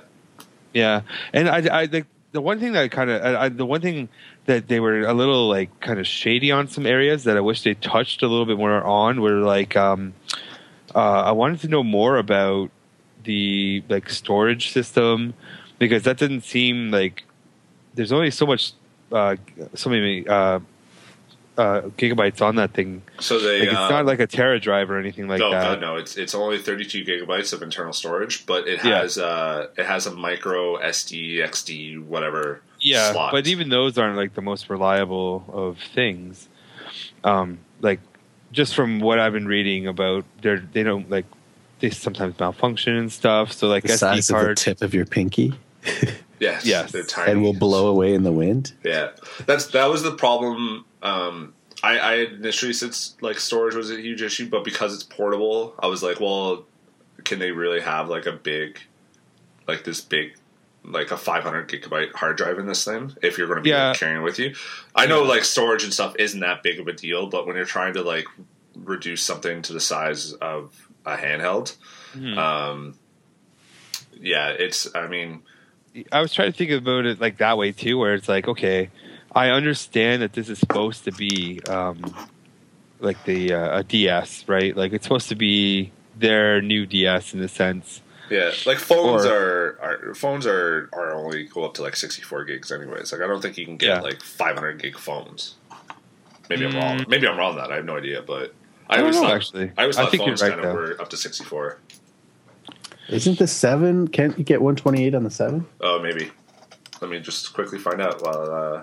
[0.73, 4.11] Yeah, and I, I think the one thing that kind of, the one thing
[4.47, 7.63] that they were a little like kind of shady on some areas that I wish
[7.63, 10.15] they touched a little bit more on were like, um,
[10.95, 12.71] uh, I wanted to know more about
[13.25, 15.35] the like storage system
[15.79, 17.25] because that didn't seem like
[17.95, 18.73] there's only so much,
[19.13, 19.37] uh,
[19.75, 20.61] so many uh,
[21.59, 23.03] uh, gigabytes on that thing.
[23.19, 23.61] So they.
[23.61, 25.63] Like, it's uh, not like a Tera drive or anything like no, that.
[25.63, 25.97] God, no.
[25.97, 29.01] It's it's only 32 gigabytes of internal storage, but it Yeah.
[29.01, 32.63] has uh it has a micro SD, XD, whatever.
[32.87, 33.33] Yeah slot.
[33.33, 36.49] but even those aren't like the most reliable of things
[37.25, 38.01] um like
[38.53, 41.27] just from what i've been reading about they're they don't like
[41.81, 45.07] they sometimes malfunction and stuff so like The sd size of the tip of your
[45.07, 45.53] pinky
[46.38, 46.92] Yes, Yes.
[46.92, 48.75] they're tiny and will blow away in the wind.
[48.85, 49.12] Yeah,
[49.46, 50.85] that's that was the problem.
[51.03, 55.75] Um, I, I initially said like storage was a huge issue, but because it's portable,
[55.79, 56.66] I was like, well,
[57.25, 58.79] can they really have like a big,
[59.66, 60.35] like this big,
[60.87, 63.88] like a 500 gigabyte hard drive in this thing if you're going to be Yeah.
[63.88, 64.55] like, carrying it with you?
[64.94, 67.64] I know like storage and stuff isn't that big of a deal, but when you're
[67.64, 68.27] trying to like
[68.77, 71.77] reduce something to the size of a handheld,
[72.12, 72.38] Hmm.
[72.38, 72.94] um,
[74.20, 74.88] yeah, it's.
[74.94, 75.42] I mean,
[76.12, 78.90] i was trying to think about it like that way too where it's like okay
[79.35, 82.14] i understand that this is supposed to be um
[83.01, 87.40] like the uh, a ds right like it's supposed to be their new ds in
[87.40, 91.83] a sense Yeah, like phones Or- are, are phones are are only go up to
[91.83, 93.12] like sixty four gigs anyways.
[93.12, 94.01] Like I don't think you can get Yeah.
[94.01, 95.55] like five hundred gig phones.
[96.49, 96.83] Maybe I'm Mm.
[96.83, 97.05] wrong.
[97.09, 97.71] Maybe I'm wrong on that.
[97.73, 98.55] I have no idea, but
[98.89, 99.73] I I, don't always know, thought actually.
[99.77, 100.75] I always I thought think you're phones right, kind of though.
[100.75, 101.79] were up to sixty four.
[103.09, 104.09] Isn't the seven?
[104.09, 105.67] Can't you get one twenty eight on the seven?
[105.81, 106.31] Oh, maybe.
[107.01, 108.51] Let me just quickly find out while.
[108.51, 108.83] Uh,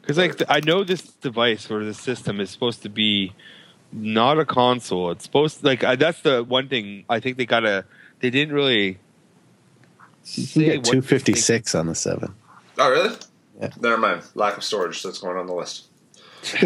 [0.00, 3.32] Because like I know this device or this system is supposed to be
[3.92, 5.10] not a console.
[5.10, 7.84] It's supposed like I, that's the one thing I think they gotta.
[8.20, 8.86] They didn't really.
[8.86, 8.98] You
[10.34, 12.34] can say get what two they fifty think- six on the seven.
[12.78, 13.16] oh, really?
[13.60, 13.70] Yeah.
[13.80, 14.22] Never mind.
[14.34, 15.02] Lack of storage.
[15.02, 15.86] That's going on the list.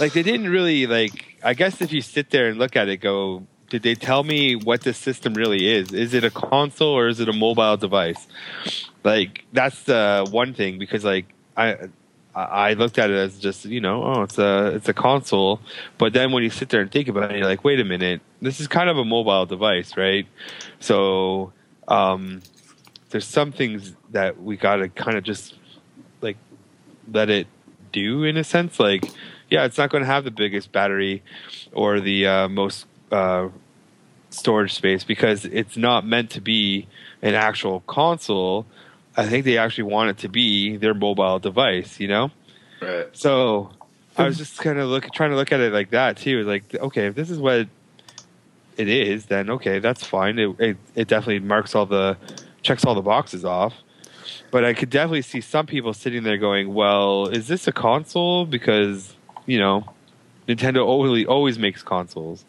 [0.00, 1.38] like they didn't really like.
[1.42, 3.46] I guess if you sit there and look at it, go.
[3.70, 5.92] Did they tell me what this system really is?
[5.94, 8.26] Is it a console or is it a mobile device?
[9.02, 11.24] Like that's the one thing because like
[11.56, 11.88] I
[12.34, 15.60] I looked at it as just you know oh it's a it's a console,
[15.98, 18.20] but then when you sit there and think about it, you're like wait a minute.
[18.40, 20.26] This is kind of a mobile device right?
[20.80, 21.52] So
[21.88, 22.42] um,
[23.10, 25.54] there's some things that we got to kind of just
[26.20, 26.36] like
[27.12, 27.46] let it
[27.92, 28.80] do in a sense.
[28.80, 29.04] Like
[29.50, 31.22] yeah it's not going to have the biggest battery
[31.72, 33.48] or the uh, most uh,
[34.30, 36.86] storage space because it's not meant to be
[37.20, 38.66] an actual console
[39.16, 42.30] i think they actually want it to be their mobile device you know?
[42.80, 43.08] Right.
[43.12, 43.70] so
[44.16, 46.42] i was just kind of look trying to look at it like that too.
[46.44, 47.68] Like okay if this is what
[48.76, 50.38] it is then okay that's fine.
[50.38, 52.16] It, it, it definitely marks all the
[52.62, 53.74] checks all the boxes off.
[54.50, 58.46] But i could definitely see some people sitting there going well is this a console?
[58.46, 59.14] Because
[59.46, 59.84] you know
[60.48, 62.44] nintendo always always makes consoles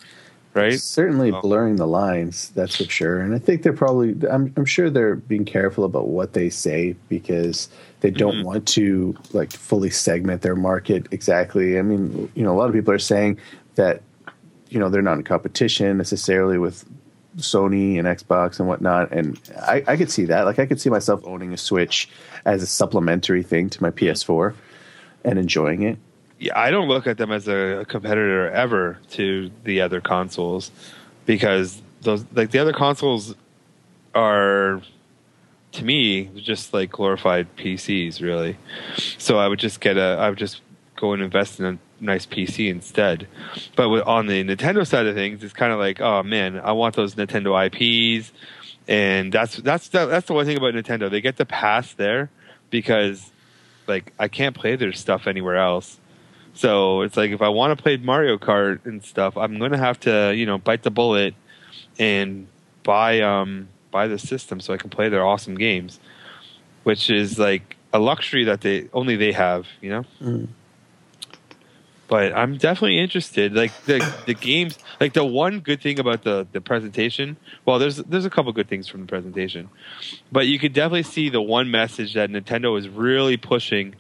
[0.54, 1.42] right Certainly Oh.
[1.42, 3.20] blurring the lines, that's for sure.
[3.20, 6.96] And I think they're probably, I'm, I'm sure they're being careful about what they say
[7.10, 7.70] because
[8.02, 8.44] they don't Mhm.
[8.46, 11.80] want to like fully segment their market exactly.
[11.80, 13.38] I mean, you know, a lot of people are saying
[13.76, 14.02] that,
[14.70, 16.84] you know, they're not in competition necessarily with
[17.38, 19.12] Sony and Xbox and whatnot.
[19.12, 20.46] And I, I could see that.
[20.46, 22.08] Like, I could see myself owning a Switch
[22.46, 24.54] as a supplementary thing to my PS4
[25.26, 25.98] and enjoying it.
[26.52, 30.72] I don't look at them as a competitor ever to the other consoles
[31.26, 33.36] because those like the other consoles
[34.14, 34.82] are
[35.74, 38.58] to me just like glorified PCs really.
[39.18, 40.62] So I would just get a I would just
[40.96, 43.28] go and invest in a nice PC instead.
[43.76, 46.74] But with, on the Nintendo side of things, it's kind of like, oh man, I
[46.74, 48.32] want those Nintendo IPs,
[48.88, 51.10] and that's that's the, that's the one thing about Nintendo.
[51.10, 52.30] They get the pass there
[52.70, 53.32] because
[53.88, 56.00] like I can't play their stuff anywhere else.
[56.54, 60.00] So it's like if I want to play Mario Kart and stuff, I'm gonna have
[60.02, 61.34] to you know bite the bullet
[61.98, 62.48] and
[62.84, 66.00] buy um buy the system so I can play their awesome games,
[66.84, 70.06] which is like a luxury that they only they have, you know.
[70.22, 70.48] Mm.
[72.08, 73.54] But I'm definitely interested.
[73.54, 77.38] Like the the games, like the one good thing about the the presentation.
[77.66, 79.70] Well, there's there's a couple good things from the presentation,
[80.32, 83.96] but you could definitely see the one message that Nintendo was really pushing,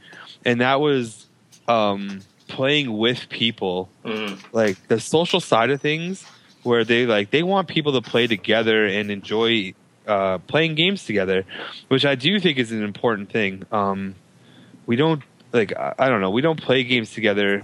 [0.45, 1.27] and that was
[1.67, 2.21] um,
[2.53, 4.37] playing with people, Mhm.
[4.53, 6.25] like the social side of things,
[6.63, 9.73] where they like they want people to play together and enjoy
[10.07, 11.45] uh, playing games together,
[11.87, 13.63] which I do think is an important thing.
[13.71, 14.15] Um,
[14.85, 17.63] we don't like I, I don't know we don't play games together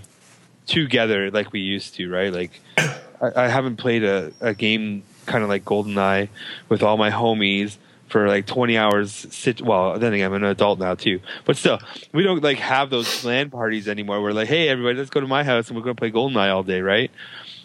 [0.65, 2.31] together like we used to, right?
[2.33, 6.29] Like I, I haven't played a, a game kind of like GoldenEye
[6.69, 7.77] with all my homies
[8.09, 11.79] for like 20 hours sit well then again i'm an adult now too but still
[12.13, 15.27] we don't like have those LAN parties anymore we're like hey everybody let's go to
[15.27, 17.11] my house and we're going to play goldeneye all day right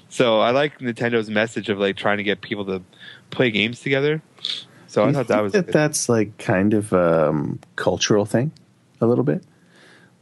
[0.09, 2.83] so i like nintendo's message of like trying to get people to
[3.31, 4.23] play games together
[4.95, 8.53] so i you thought that was that that's like kind of a um, cultural thing,
[9.01, 9.43] a little bit,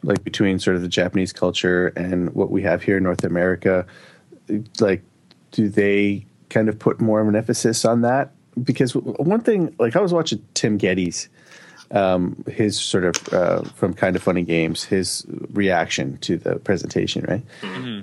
[0.02, 3.86] like between sort of the Japanese culture and what we have here in North America.
[4.80, 5.02] Like,
[5.50, 8.32] do they kind of put more of an emphasis on that?
[8.62, 11.28] Because one thing, like I was watching Tim Gettys,
[11.90, 17.24] um, his sort of uh, from Kind of Funny Games, his reaction to the presentation,
[17.28, 17.42] right?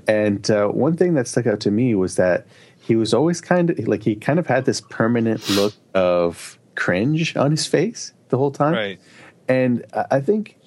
[0.07, 2.47] And uh, one thing that stuck out to me was that
[2.81, 7.35] he was always kind of like he kind of had this permanent look of cringe
[7.35, 8.73] on his face the whole time.
[8.73, 8.99] right
[9.47, 10.57] And I think,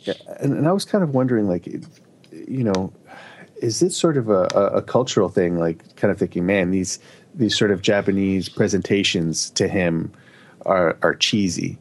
[0.40, 2.92] and, and I was kind of wondering, like, you know,
[3.60, 4.42] is this sort of a,
[4.74, 5.56] a cultural thing?
[5.56, 6.98] Like, kind of thinking, man, these
[7.34, 10.12] these sort of Japanese presentations to him
[10.66, 11.78] are are cheesy,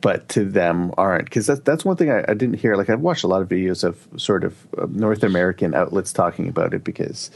[0.00, 1.24] but to them aren't.
[1.24, 2.76] Because that, that's one thing I, I didn't hear.
[2.76, 6.74] Like, I've watched a lot of videos of sort of North American outlets talking about
[6.74, 7.30] it because,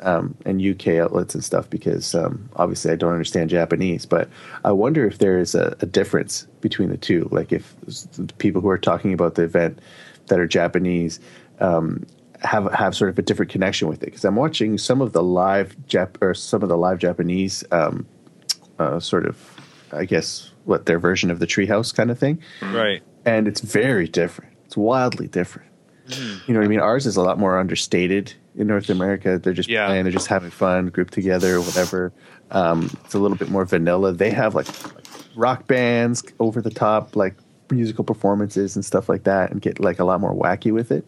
[0.00, 4.06] um, and UK outlets and stuff because um, obviously I don't understand Japanese.
[4.06, 4.28] But
[4.64, 7.28] I wonder if there is a, a difference between the two.
[7.32, 7.74] Like, if
[8.12, 9.78] the people who are talking about the event
[10.26, 11.18] that are Japanese
[11.60, 12.06] um,
[12.42, 14.06] have have sort of a different connection with it.
[14.06, 18.06] Because I'm watching some of the live Jap or some of the live Japanese um,
[18.78, 19.38] uh, sort of,
[19.92, 24.06] I guess, what their version of the treehouse kind of thing right and it's very
[24.08, 24.52] different.
[24.66, 25.68] It's wildly different.
[26.08, 26.38] Mm-hmm.
[26.46, 26.80] You know what I mean?
[26.80, 29.38] Ours is a lot more understated in North America.
[29.38, 29.86] They're just Yeah.
[29.86, 32.12] playing, they're just having fun, grouped together, whatever.
[32.50, 34.12] Um, it's a little bit more vanilla.
[34.12, 35.04] They have like, like
[35.36, 37.36] rock bands over the top, like
[37.70, 41.06] musical performances and stuff like that, and get like a lot more wacky with it.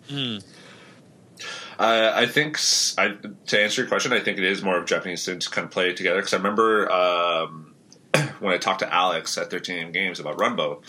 [1.78, 3.08] Uh, I think s I
[3.46, 5.90] to answer your question, I think it is more of Japanese to kind of play
[5.90, 7.74] it together because I remember um,
[8.40, 10.82] when I talked to Alex at 13 AM Games about Runbow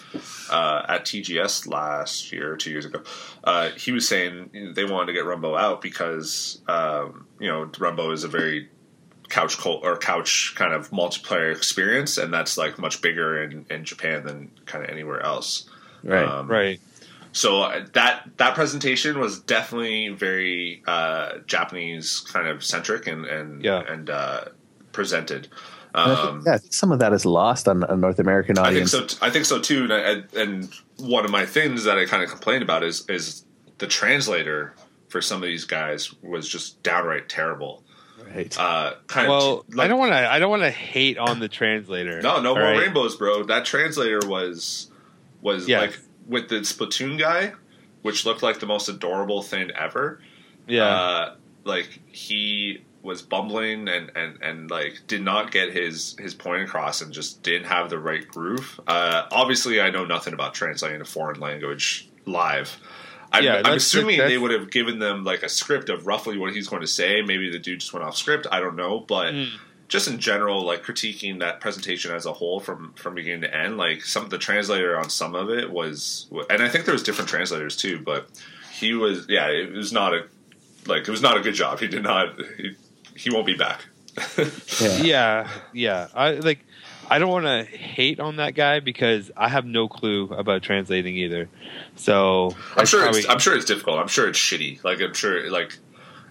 [0.52, 3.02] uh, at TGS last year two years ago.
[3.44, 8.14] Uh, he was saying they wanted to get Runbow out because um, you know Runbow
[8.14, 8.70] is a very
[9.30, 13.86] couch cult or couch kind of multiplayer experience, and that's like much bigger in, in
[13.86, 15.68] Japan than kind of anywhere else.
[16.04, 16.24] Right.
[16.24, 16.80] Um, right
[17.36, 23.64] so uh, that that presentation was definitely very uh, Japanese kind of centric and and
[23.64, 23.82] Yeah.
[23.88, 24.46] and uh,
[24.94, 25.50] presented.
[25.94, 28.20] And I Um, think, yeah, I think some of that is lost on a North
[28.20, 28.94] American audience.
[28.94, 29.18] I think so.
[29.18, 29.84] T- I think so too.
[29.84, 33.46] And, I, and one of my things that I kind of complained about is is
[33.80, 34.74] the translator
[35.10, 37.84] for some of these guys was just downright terrible.
[38.34, 38.58] Right.
[38.58, 39.76] Uh, kind well of.
[39.76, 42.54] like- i don't want to i don't want to hate on the translator No, no
[42.56, 42.80] more right?
[42.80, 43.44] rainbows, bro.
[43.44, 44.90] That translator was
[45.42, 45.82] was Yeah.
[45.82, 47.54] like with the Splatoon guy,
[48.02, 50.20] which looked like the most adorable thing ever.
[50.68, 56.34] yeah uh, like he was bumbling and, and, and like did not get his his
[56.34, 58.80] point across and just didn't have the right groove.
[58.88, 62.78] Uh, obviously, I know nothing about translating a foreign language live.
[63.32, 66.38] I'm, Yeah, I'm assuming that's- they would have given them like a script of roughly
[66.38, 67.22] what he's going to say.
[67.22, 68.48] Maybe the dude just went off script.
[68.52, 69.50] I don't know, but Mm.
[69.88, 73.78] Just in general, like critiquing that presentation as a whole from from beginning to end,
[73.78, 77.30] like some the translator on some of it was, and I think there was different
[77.30, 78.28] translators too, but
[78.72, 80.26] he was, yeah, it was not a
[80.88, 81.80] like it was not a good job.
[81.80, 82.36] He did not.
[82.58, 82.76] He,
[83.16, 83.86] he won't be back.
[84.38, 84.98] yeah.
[85.04, 86.60] yeah yeah i like
[87.10, 91.18] i don't want to hate on that guy because i have no clue about translating
[91.18, 91.50] either
[91.98, 93.02] so I'm sure.
[93.02, 94.00] probably- It's, I'm sure it's difficult.
[94.00, 94.84] I'm sure it's shitty.
[94.86, 95.78] Like I'm sure like.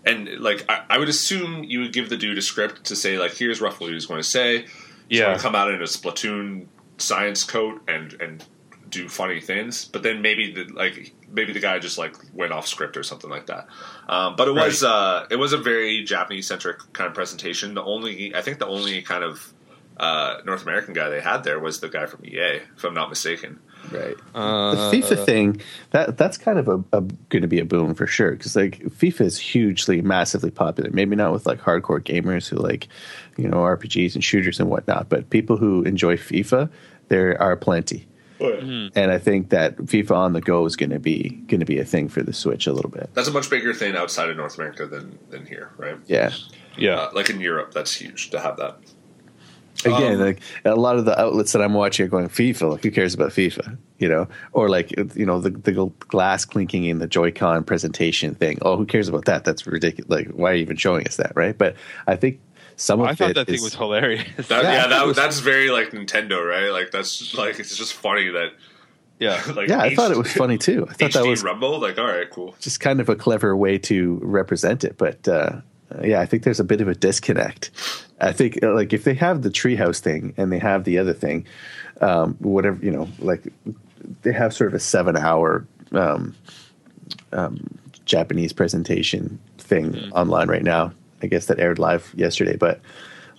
[0.07, 3.19] And like I, I would assume you would give the dude a script to say
[3.19, 4.63] like here's roughly what he's going to say.
[5.09, 5.25] He's Yeah.
[5.27, 6.67] going to come out in a Splatoon
[6.99, 8.45] science coat and and
[8.89, 9.87] do funny things.
[9.87, 13.31] But then maybe the like maybe the guy just like went off script or something
[13.31, 13.67] like that.
[14.09, 17.75] Um, but it was uh, it was a very Japanese centric kind of presentation.
[17.75, 19.53] The only I think the only kind of
[19.97, 23.09] uh, North American guy they had there was the guy from EA, if I'm not
[23.09, 23.61] mistaken.
[23.91, 24.17] Right.
[24.35, 27.95] Uh, the FIFA thing that that's kind of a, a going to be a boom
[27.95, 30.91] for sure because like FIFA is hugely massively popular.
[30.91, 32.89] Maybe not with like hardcore gamers who like
[33.37, 36.71] you know RPGs and shooters and whatnot, but people who enjoy FIFA
[37.09, 38.07] there are plenty.
[38.41, 38.99] Mm-hmm.
[38.99, 41.79] And I think that FIFA on the go is going to be going to be
[41.79, 43.11] a thing for the Switch a little bit.
[43.15, 45.97] That's a much bigger thing outside of North America than than here, right?
[46.07, 46.33] Yeah.
[46.77, 48.79] yeah Uh, like in Europe, that's huge to have that.
[49.85, 52.73] Again, Um, like a lot of the outlets that I'm watching are going FIFA.
[52.73, 53.77] Like, who cares about FIFA?
[53.99, 55.73] You know, or like you know the the
[56.09, 58.59] glass clinking in the Joy-Con presentation thing.
[58.63, 59.45] Oh, who cares about that?
[59.45, 60.09] That's ridiculous.
[60.11, 61.57] Like, why are you even showing us that, right?
[61.57, 62.41] But I think
[62.77, 64.25] some of I thought it that thing was hilarious.
[64.49, 66.71] That, Yeah, yeah, that, was- that's very like Nintendo, right?
[66.71, 68.51] Like that's like it's just funny that
[69.21, 69.43] yeah.
[69.55, 70.87] like yeah, I H- thought it was funny too.
[70.89, 71.79] I thought that was Rumble.
[71.81, 72.55] Like, all right, cool.
[72.61, 74.99] just kind of a clever way to represent it.
[74.99, 75.61] But uh,
[76.03, 77.71] yeah, I think there's a bit of a disconnect.
[78.25, 81.13] I think uh, like if they have the treehouse thing and they have the other
[81.13, 81.47] thing,
[82.01, 83.53] um, whatever you know, like
[84.23, 86.35] they have sort of a seven hour um,
[87.33, 90.93] um, Japanese presentation thing online right now.
[91.23, 92.81] I guess that aired live yesterday, but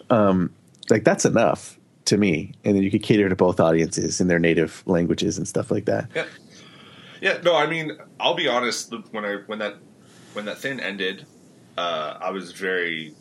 [0.10, 0.54] um,
[0.90, 2.54] like that's enough to me.
[2.64, 5.86] And then you could cater to both audiences in their native languages and stuff like
[5.86, 6.10] that.
[6.16, 6.26] Yeah,
[7.22, 7.38] yeah.
[7.44, 8.94] No, I mean, I'll be honest.
[9.12, 9.76] When I when that
[10.34, 11.26] when that thing ended,
[11.78, 13.14] uh, I was very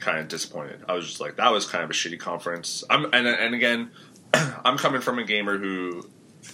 [0.00, 0.84] kind of disappointed.
[0.88, 2.84] I was just like, that was kind of a shitty conference.
[2.90, 3.90] I'm and and again,
[4.34, 6.08] I'm coming from a gamer who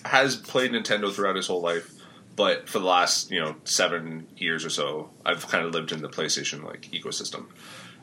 [0.05, 1.93] has played Nintendo throughout his whole life,
[2.37, 6.03] but for the last you know seven years or so, I've kind of lived in
[6.03, 7.47] the PlayStation like ecosystem.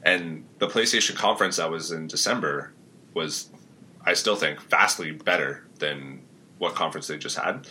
[0.03, 2.71] And the PlayStation conference that was in December
[3.13, 3.49] was,
[4.05, 6.21] I still think, vastly better than
[6.57, 7.67] what conference they just had,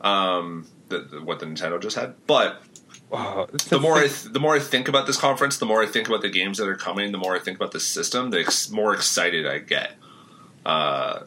[0.00, 2.14] um, the, the, what the Nintendo just had.
[2.26, 2.62] But
[3.10, 3.48] Wow.
[3.68, 6.08] the more I th- the more I think about this conference, the more I think
[6.08, 8.70] about the games that are coming, the more I think about the system, the ex-
[8.70, 9.92] more excited I get.
[10.66, 11.20] Uh,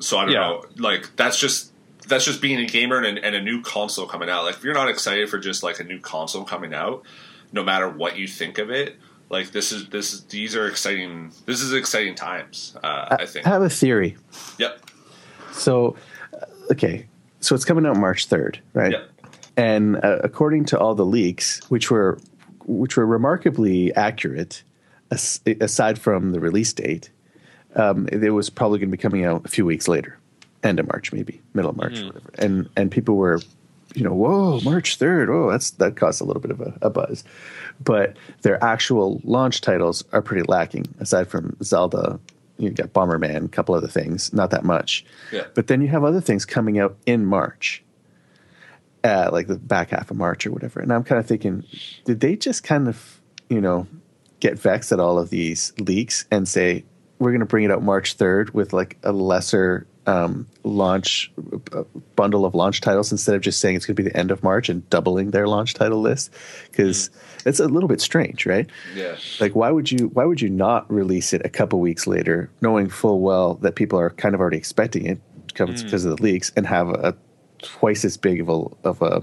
[0.00, 0.40] so I don't Yeah.
[0.40, 1.72] know, like that's just
[2.08, 4.44] that's just being a gamer and, and a new console coming out.
[4.44, 7.02] Like if you're not excited for just like a new console coming out,
[7.52, 8.96] no matter what you think of it,
[9.28, 11.32] like this is this is, these are exciting.
[11.46, 12.76] This is exciting times.
[12.82, 13.46] Uh, I think.
[13.46, 14.16] I have a theory.
[14.58, 14.80] Yep.
[15.52, 15.96] So,
[16.70, 17.06] okay,
[17.40, 18.92] so it's coming out March third, right?
[18.92, 19.10] Yep.
[19.56, 22.18] And uh, according to all the leaks, which were
[22.66, 24.62] which were remarkably accurate,
[25.10, 27.10] as, aside from the release date,
[27.76, 30.18] um, it was probably going to be coming out a few weeks later,
[30.62, 32.30] end of March, maybe middle of March, whatever.
[32.38, 33.40] And and people were,
[33.94, 36.90] you know, whoa, March third, oh, that's that caused a little bit of a, a
[36.90, 37.24] buzz,
[37.82, 40.86] but their actual launch titles are pretty lacking.
[40.98, 42.18] Aside from Zelda,
[42.58, 45.04] you got Bomberman, a couple other things, not that much.
[45.32, 45.44] Yeah.
[45.54, 47.82] But then you have other things coming out in March,
[49.06, 50.80] uh, like the back half of March or whatever.
[50.80, 51.64] And I'm kind of thinking,
[52.04, 53.86] did they just kind of, you know,
[54.40, 56.84] get vexed at all of these leaks and say,
[57.18, 61.32] we're going to bring it out March 3rd with like a lesser um, launch
[61.72, 64.30] uh, bundle of launch titles instead of just saying it's going to be the end
[64.30, 66.30] of March and doubling their launch title list?
[66.70, 67.10] Because
[67.44, 68.68] it's a little bit strange, right?
[68.94, 69.16] Yeah.
[69.40, 72.88] like why would you why would you not release it a couple weeks later knowing
[72.88, 75.20] full well that people are kind of already expecting it
[75.54, 77.16] comes because of the leaks and have a
[77.62, 79.22] twice as big of a of a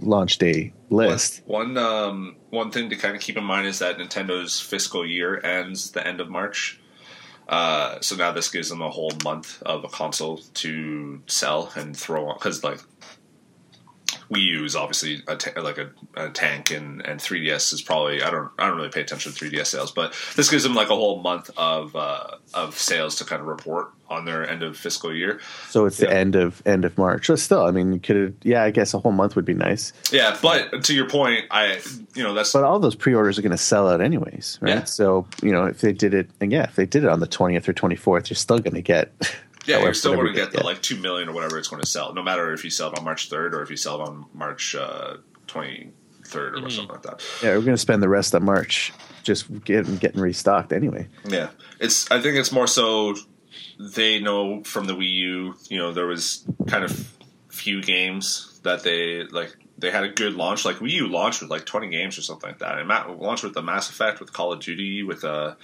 [0.00, 3.98] launch day list One um, one thing to kind of keep in mind is that
[3.98, 6.78] Nintendo's fiscal year ends the end of March.
[7.48, 11.96] Uh, so now this gives them a whole month of a console to sell and
[11.96, 12.80] throw on because like
[14.32, 18.22] Wii U is obviously a ta- like a, a tank and, and 3DS is probably
[18.22, 20.88] I don't I don't really pay attention to 3DS sales but this gives them like
[20.90, 24.76] a whole month of uh, of sales to kind of report on their end of
[24.76, 25.40] fiscal year.
[25.70, 26.08] so it's Yeah.
[26.10, 28.92] the end of end of march so still i mean you could yeah i guess
[28.92, 31.80] a whole month would be nice Yeah, but to your point, I
[32.14, 34.84] you know that's but all those pre-orders are going to sell out anyways right Yeah.
[34.84, 37.26] so you know if they did it and yeah if they did it on the
[37.26, 39.12] 20th or 24th you're still going to get
[39.64, 41.68] Yeah, however- you're still going to you get the like two million or whatever it's
[41.68, 43.76] going to sell, no matter if you sell it on March third or if you
[43.76, 44.74] sell it on March
[45.46, 45.90] twenty
[46.24, 47.20] third or something like that.
[47.42, 48.90] yeah we're going to spend the rest of march
[49.22, 52.10] just getting getting restocked anyway Yeah, it's.
[52.10, 53.14] I think it's more so
[53.78, 55.54] they know from the Wii U.
[55.68, 57.12] You know, there was kind of
[57.48, 59.54] few games that they like.
[59.78, 60.64] They had a good launch.
[60.64, 62.78] Like Wii U launched with like twenty games or something like that.
[62.78, 65.54] And Ma- launched with the Mass Effect, with Call of Duty, with uh,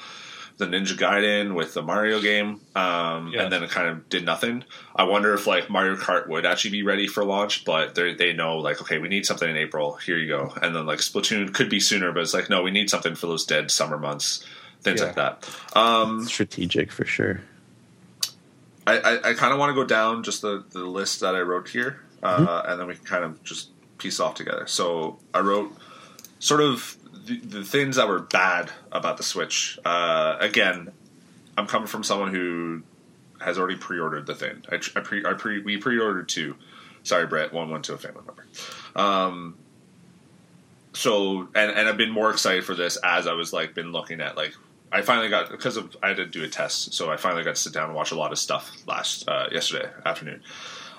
[0.58, 3.42] the Ninja Gaiden, with the Mario game, um, Yeah.
[3.44, 4.64] and then it kind of did nothing.
[4.94, 8.32] I wonder if like Mario Kart would actually be ready for launch, but they they
[8.32, 9.94] know like okay, we need something in April.
[9.96, 10.52] Here you go.
[10.60, 13.26] And then like Splatoon could be sooner, but it's like no, we need something for
[13.28, 14.44] those dead summer months,
[14.82, 15.06] things Yeah.
[15.06, 15.48] like that.
[15.76, 17.40] Um, strategic for sure
[18.86, 21.40] I, I, I kind of want to go down just the, the list that I
[21.40, 23.68] wrote here, uh, and then we can kind of just
[23.98, 24.66] piece off together.
[24.66, 25.76] So I wrote
[26.38, 26.96] sort of
[27.28, 29.78] the, the things that were bad about the Switch.
[29.84, 30.90] Uh, again,
[31.56, 32.82] I'm coming from someone who
[33.40, 34.64] has already pre-ordered the thing.
[34.70, 36.56] I, I pre, I pre, we pre-ordered two.
[37.02, 37.52] Sorry, Brett.
[37.52, 38.46] One went to a family member.
[38.96, 39.56] Um,
[40.92, 44.20] so and and I've been more excited for this as I was like been looking
[44.20, 44.54] at like
[44.90, 47.54] I finally got because of I had to do a test, so I finally got
[47.54, 50.42] to sit down and watch a lot of stuff last uh, yesterday afternoon.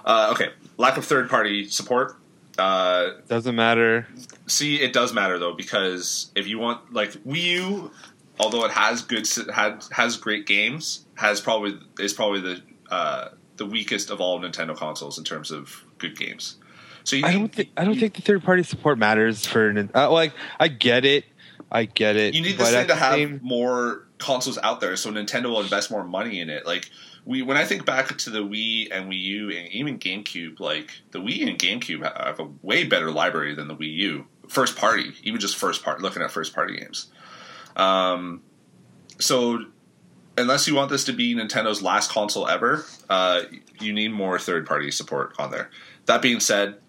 [0.06, 2.16] Uh, okay, lack of third party support.
[2.58, 4.08] Uh, Doesn't matter.
[4.48, 7.92] see, it does matter though because if you want like Wii U
[8.40, 13.66] although it has good had has great games, has probably is probably the uh, the
[13.66, 16.56] weakest of all Nintendo consoles in terms of good games.
[17.04, 20.12] So you I don't think I don't think the third party support matters for uh,
[20.12, 21.26] like I get it,
[21.72, 22.34] I get it.
[22.34, 25.92] you need this thing to have same- more consoles out there, so Nintendo will invest
[25.92, 26.66] more money in it.
[26.66, 26.90] Like
[27.30, 30.90] we, when I think back to the Wii and Wii U and even GameCube, like
[31.12, 34.26] the Wii and GameCube have a way better library than the Wii U.
[34.48, 37.06] First party, even just first part, looking at first party games.
[37.76, 38.42] Um,
[39.20, 39.64] so
[40.40, 43.44] unless you want this to be Nintendo's last console ever, uh,
[43.80, 45.70] you need more third party support on there.
[46.08, 46.80] That being said,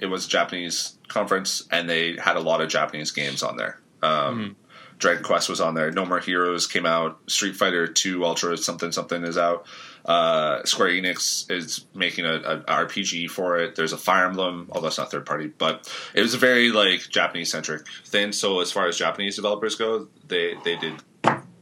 [0.00, 3.78] it was a Japanese conference and they had a lot of Japanese games on there.
[4.02, 4.56] Um,
[4.98, 5.90] Dragon Quest was on there.
[5.90, 7.18] No More Heroes came out.
[7.30, 9.66] Street Fighter Two Ultra something something is out.
[10.04, 13.74] Uh, Square Enix is making a, RPG for it.
[13.74, 17.08] There's a Fire Emblem, although it's not third party, but it was a very like
[17.10, 18.32] Japanese centric thing.
[18.32, 20.94] So as far as Japanese developers go, they they did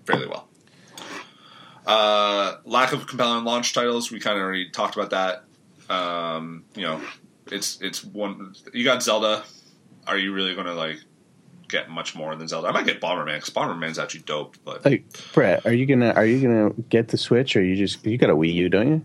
[0.05, 0.49] fairly well.
[1.87, 4.11] Uh, lack of compelling launch titles.
[4.11, 5.45] We kind of already talked about that.
[5.93, 7.01] Um, you know,
[7.51, 8.55] it's it's one.
[8.73, 9.45] You got Zelda.
[10.07, 11.01] Are you really going to like
[11.75, 12.69] get much more than Zelda?
[12.69, 14.57] I might get Bomberman because Bomberman's actually dope.
[14.65, 18.05] But Like Brett, are you gonna are you gonna get the Switch or you just
[18.07, 19.05] you got a Wii U, don't you?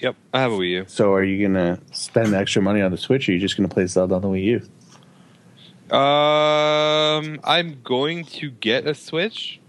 [0.00, 0.84] Yep, I have a Wii U.
[0.88, 3.68] So are you gonna spend extra money on the Switch or are you just gonna
[3.68, 4.68] play Zelda on the Wii U?
[5.96, 9.60] Um, I'm going to get a Switch,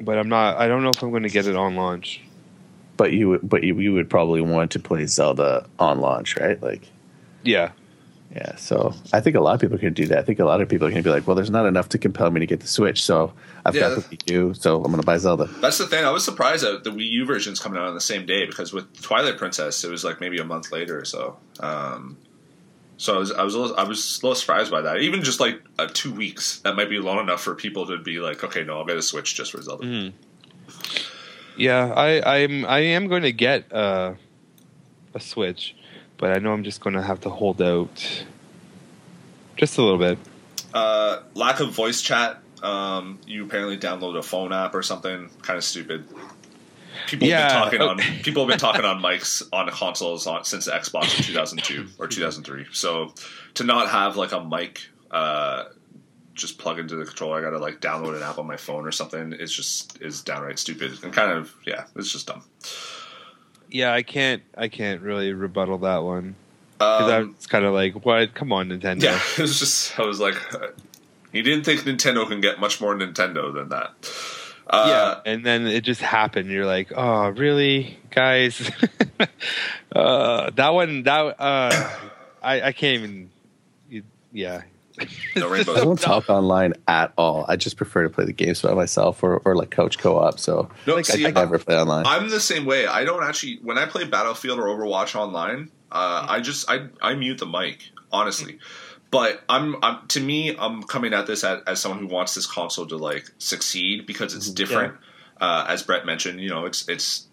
[0.00, 0.56] but I'm not.
[0.56, 2.22] I don't know if I'm going to get it on launch.
[2.96, 6.62] But you would but you, you would probably want to play Zelda on launch, right?
[6.62, 6.90] Like
[7.42, 7.72] Yeah,
[8.34, 10.18] yeah, so I think a lot of people can do that.
[10.18, 11.88] I think a lot of people are going to be like, well, there's not enough
[11.90, 13.32] to compel me to get the Switch, so
[13.66, 13.94] I've Yeah.
[13.94, 15.44] got the Wii U, so I'm going to buy Zelda.
[15.60, 16.04] that's the thing.
[16.04, 18.72] I was surprised that the Wii U version's coming out on the same day because
[18.72, 21.36] with Twilight Princess, it was like maybe a month later or so.
[21.60, 22.16] Um,
[22.96, 24.98] so I was I was a little, I was a little surprised by that.
[24.98, 28.18] Even just like uh, two weeks, that might be long enough for people to be
[28.20, 29.84] like, okay, no, I'll get a Switch just for Zelda.
[29.84, 30.12] Mhm.
[31.56, 31.92] yeah.
[31.94, 34.14] I I'm I am going to get uh,
[35.14, 35.74] a Switch,
[36.22, 38.24] but I know I'm just going to have to hold out
[39.56, 40.18] just a little bit.
[40.72, 42.40] Uh, lack of voice chat.
[42.62, 45.30] Um, you apparently download a phone app or something.
[45.42, 46.06] Kind of stupid.
[47.08, 50.44] People Yeah, have been talking on people have been talking on mics on consoles on,
[50.44, 52.66] since the Xbox in 2002 or 2003.
[52.72, 53.12] So
[53.54, 55.64] to not have like a mic, uh,
[56.34, 58.86] just plug into the controller, I got to like download an app on my phone
[58.86, 59.32] or something.
[59.32, 62.44] It's just is downright stupid and kind of yeah, it's just dumb.
[63.72, 64.42] Yeah, I can't.
[64.56, 66.36] I can't really rebuttal that one
[66.78, 68.34] because I Um, was kind of like, "What?
[68.34, 70.34] Come on, Nintendo." yeah, it was just I was like,
[71.32, 73.92] you didn't think Nintendo can get much more Nintendo than that.
[74.66, 74.86] Uh,
[75.24, 76.50] yeah, and then it just happened.
[76.50, 78.70] You're like, oh, really, guys?
[79.94, 81.90] uh, that one, that uh,
[82.42, 83.30] I, I can't even.
[83.88, 84.62] you- Yeah,
[85.36, 85.76] No rainbows.
[85.76, 87.44] I don't talk online at all.
[87.48, 90.38] I just prefer to play the games by myself or, or like couch co-op.
[90.38, 92.06] So No, like, see, I, I never play online.
[92.06, 92.86] I'm the same way.
[92.86, 97.14] I don't actually when I play Battlefield or Overwatch online, uh, I just I I
[97.14, 98.58] mute the mic honestly.
[99.10, 102.46] But I'm, I'm to me I'm coming at this as, as someone who wants this
[102.46, 104.94] console to like succeed because it's different.
[105.40, 107.26] Uh, as Brett mentioned, you know it's it's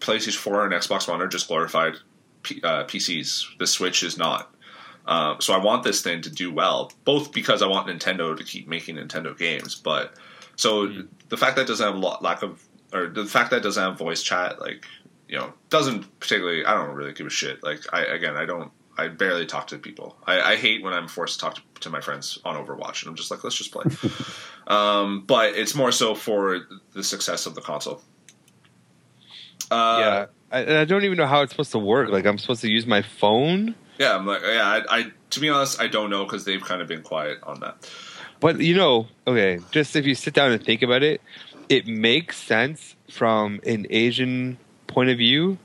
[0.00, 1.94] PlayStation 4 and Xbox One are just glorified
[2.42, 3.58] P, uh, PCs.
[3.58, 4.52] The Switch is not.
[5.06, 8.42] Uh, so I want this thing to do well, both because I want Nintendo to
[8.42, 10.14] keep making Nintendo games, but
[10.56, 10.90] so
[11.28, 13.62] the fact that it doesn't have a lot, lack of, or the fact that it
[13.62, 14.86] doesn't have voice chat, like
[15.28, 16.64] you know, doesn't particularly.
[16.64, 17.62] I don't really give a shit.
[17.62, 18.72] Like I again, I don't.
[18.98, 20.16] I barely talk to people.
[20.26, 23.10] I, I hate when I'm forced to talk to, to my friends on Overwatch, and
[23.10, 23.84] I'm just like, let's just play.
[24.66, 28.00] um, but it's more so for the success of the console.
[29.70, 30.26] Uh, yeah.
[30.50, 32.08] I, and I don't even know how it's supposed to work.
[32.08, 34.62] Like, I'm supposed to use my phone, Yeah, I'm like, yeah.
[34.88, 37.60] I, I to be honest, I don't know because they've kind of been quiet on
[37.60, 37.90] that.
[38.40, 41.20] but you know, okay, just if you sit down and think about it,
[41.68, 45.58] it makes sense from an Asian point of view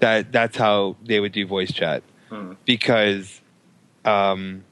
[0.00, 2.54] that that's how they would do voice chat Hmm.
[2.64, 3.40] because
[4.04, 4.64] um,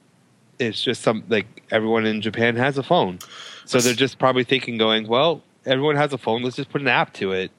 [0.59, 3.21] it's just some like everyone in Japan has a phone,
[3.65, 6.89] so they're just probably thinking, going, well, everyone has a phone, let's just put an
[6.89, 7.51] app to it.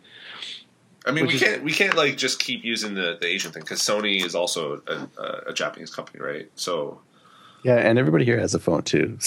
[1.06, 3.51] I mean, Which we is- can't we can't like just keep using the, the Asian
[3.51, 6.49] thing because Sony is also a, a, a Japanese company, right?
[6.56, 7.01] So
[7.64, 9.18] yeah, and everybody here has a phone too.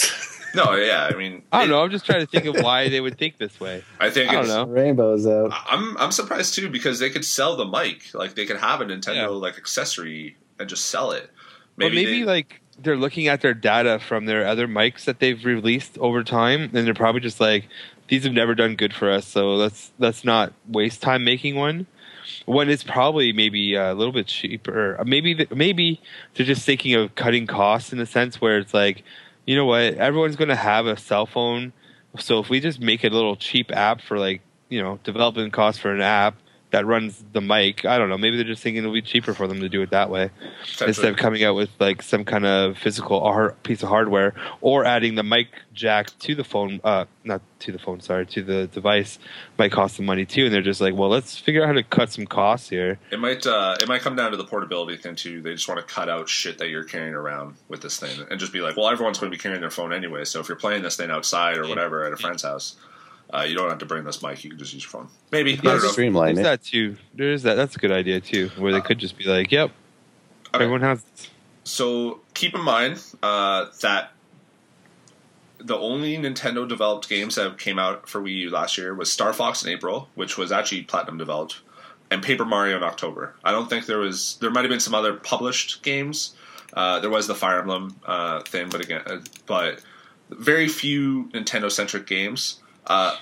[0.55, 1.09] no, yeah.
[1.11, 1.83] I mean, I don't it- know.
[1.83, 3.83] I'm just trying to think of why they would think this way.
[3.99, 4.65] I think I don't it's, know.
[4.65, 5.51] Rainbows out.
[5.67, 8.85] I'm I'm surprised too because they could sell the mic, like they could have a
[8.85, 9.27] Nintendo Yeah.
[9.27, 11.29] like Accessory and just sell it.
[11.77, 15.19] Maybe, Maybe, maybe they- like they're looking at their data from their other mics that
[15.19, 17.67] they've released over time, and they're probably just like,
[18.09, 21.87] these have never done good for us, so let's let's not waste time making one.
[22.45, 24.99] One is probably maybe a little bit cheaper.
[24.99, 26.01] Uh, Maybe maybe
[26.35, 29.03] they're just thinking of cutting costs in a sense where it's like,
[29.45, 31.73] you know what, everyone's going to have a cell phone
[32.19, 35.81] So if we just make a little cheap app for like you know development cost
[35.81, 36.35] for an app
[36.71, 38.17] that runs the mic, I don't know.
[38.17, 40.29] Maybe they're just thinking it'll be cheaper for them to do it that way
[40.85, 45.15] instead of coming out with like some kind of physical piece of hardware or adding
[45.15, 46.79] the mic jack to the phone.
[46.83, 49.19] Uh, not to the phone, sorry, to the device
[49.57, 50.45] might cost some money too.
[50.45, 52.99] And they're just like, well, let's figure out how to cut some costs here.
[53.11, 55.41] It might uh, it might come down to the portability thing too.
[55.41, 58.39] They just want to cut out shit that you're carrying around with this thing and
[58.39, 60.23] just be like, well, everyone's going to be carrying their phone anyway.
[60.25, 62.75] So if you're playing this thing outside or whatever at a friend's house.
[63.31, 64.43] Uh, you don't have to bring this mic.
[64.43, 65.07] You can just use your phone.
[65.31, 65.51] Maybe.
[65.51, 65.89] Yeah, I don't know.
[65.89, 66.49] streamline There's it.
[66.49, 66.97] that too.
[67.13, 67.55] There's that.
[67.55, 69.69] That's a good idea too, where they could just be like, "Yep,
[70.53, 70.63] Okay.
[70.63, 71.03] everyone has."
[71.63, 74.11] So keep in mind uh, that
[75.59, 79.33] the only Nintendo developed games that came out for Wii U last year was Star
[79.33, 81.59] Fox in April, which was actually Platinum developed,
[82.09, 83.35] and Paper Mario in October.
[83.43, 84.37] I don't think there was.
[84.41, 86.35] There might have been some other published games.
[86.73, 89.81] Uh, there was the Fire Emblem uh, thing, but again, uh, but
[90.29, 93.15] very few Nintendo centric games uh,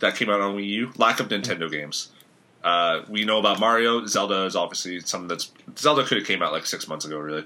[0.00, 0.92] that came out on Wii U.
[0.96, 2.08] Lack of Nintendo games.
[2.64, 4.06] Uh, we know about Mario.
[4.06, 7.44] Zelda is obviously something that's Zelda could have came out like six months ago, really.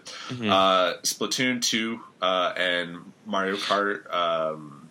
[0.51, 4.91] Uh, Splatoon two uh, and Mario Kart, um,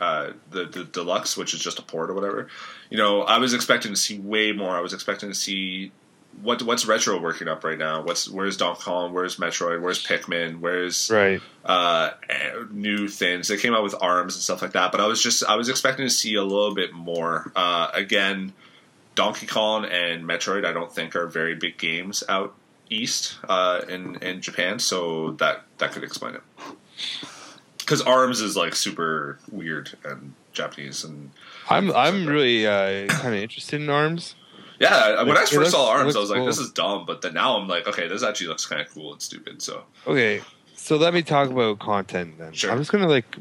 [0.00, 2.48] uh, the the deluxe, which is just a port or whatever.
[2.90, 4.76] You know, I was expecting to see way more.
[4.76, 5.92] I was expecting to see
[6.42, 8.02] what what's retro working up right now.
[8.02, 9.12] What's where's Donkey Kong?
[9.12, 9.80] Where's Metroid?
[9.80, 10.60] Where's Pikmin?
[10.60, 11.40] Where's Right.
[11.64, 12.10] uh,
[12.70, 13.48] new things.
[13.48, 15.68] They came out with arms and stuff like that, but I was just I was
[15.68, 17.50] expecting to see a little bit more.
[17.56, 18.52] Uh, again,
[19.14, 22.54] Donkey Kong and Metroid, I don't think are very big games out
[22.90, 26.42] east uh, in in Japan, so that that could explain it.
[27.78, 31.30] Because arms is like super weird and Japanese, and
[31.68, 34.34] I'm I'm really uh, kind of interested in arms.
[34.80, 35.22] Yeah.
[35.22, 36.46] when I first looks- saw arms, I was like, cool.
[36.46, 39.12] "This is dumb," but then now I'm like, "Okay, this actually looks kind of cool
[39.12, 40.42] and stupid." So Okay,
[40.74, 42.52] so let me talk about content then.
[42.52, 42.70] Sure.
[42.70, 43.36] I'm just gonna like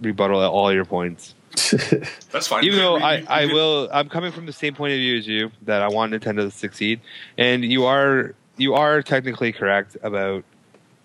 [0.00, 1.34] rebuttal at all your points.
[2.32, 2.64] that's fine.
[2.64, 5.52] Even though I, I will, I'm coming from the same point of view as you
[5.62, 7.00] that I want Nintendo to succeed,
[7.38, 10.44] and you are you are technically correct about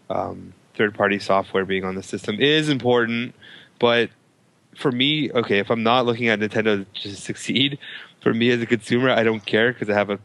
[0.10, 3.36] um, third party software being on the system It is important,
[3.80, 4.10] but
[4.76, 7.78] for me, okay, if I'm not looking at Nintendo to succeed,
[8.22, 10.20] for me as a consumer, I don't care because I have a,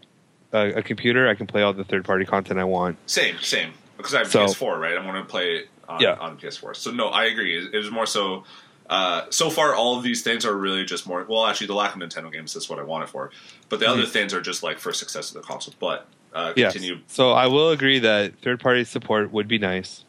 [0.53, 2.99] a a computer, I can play all the third party content I want.
[3.09, 3.73] Same, same.
[3.97, 4.97] Because I have So- PS4, right?
[4.97, 6.15] I'm going to play it on, Yeah.
[6.15, 6.75] on PS4.
[6.77, 7.57] So no, I agree.
[7.59, 8.45] It, it was more so.
[8.91, 11.25] Uh, so far, all of these things are really just more.
[11.27, 13.31] Well, actually, the lack of Nintendo games is what I want it for.
[13.71, 15.73] But the other things are just like for success of the console.
[15.79, 16.59] But uh, Mm-hmm.
[16.59, 16.73] Yes.
[16.75, 17.01] continue.
[17.07, 20.05] So I will agree that third party support would be nice.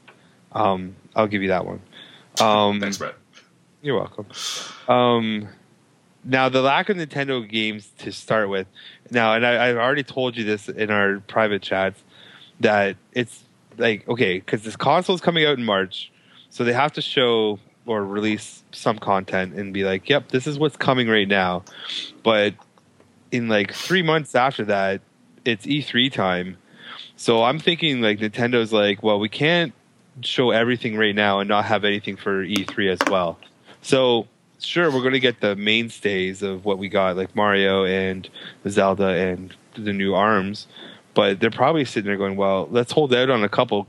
[0.52, 1.82] Um, I'll give you that one.
[2.42, 3.16] Um, Thanks, Brett.
[3.82, 4.26] You're welcome.
[4.90, 5.48] Um,
[6.26, 8.68] now the lack of Nintendo games to start with.
[9.12, 12.02] Now, and I, I've already told you this in our private chats
[12.60, 13.44] that it's
[13.78, 16.12] like okay because this console is coming out in March,
[16.50, 20.58] so they have to show or release some content and be like, "Yep, this is
[20.58, 21.64] what's coming right now."
[22.24, 22.56] But
[23.32, 25.02] in like three months after that,
[25.44, 26.58] it's E3 time.
[27.16, 29.74] So I'm thinking like Nintendo's like, well, we can't
[30.22, 33.38] show everything right now and not have anything for E3 as well.
[33.82, 34.28] So
[34.60, 38.30] sure, we're going to get the mainstays of what we got, like Mario and
[38.68, 40.68] Zelda and the new Arms,
[41.14, 43.88] but they're probably sitting there going, well, let's hold out on a couple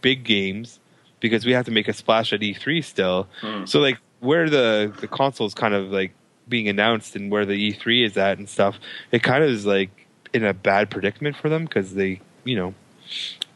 [0.00, 0.78] big games
[1.20, 3.28] because we have to make a splash at E3 still.
[3.40, 3.64] Hmm.
[3.64, 6.12] So like where the the console's kind of like
[6.48, 8.78] being announced and where the E3 is at and stuff,
[9.12, 9.90] it kind of is like
[10.32, 12.74] in a bad predicament for them because they, you know,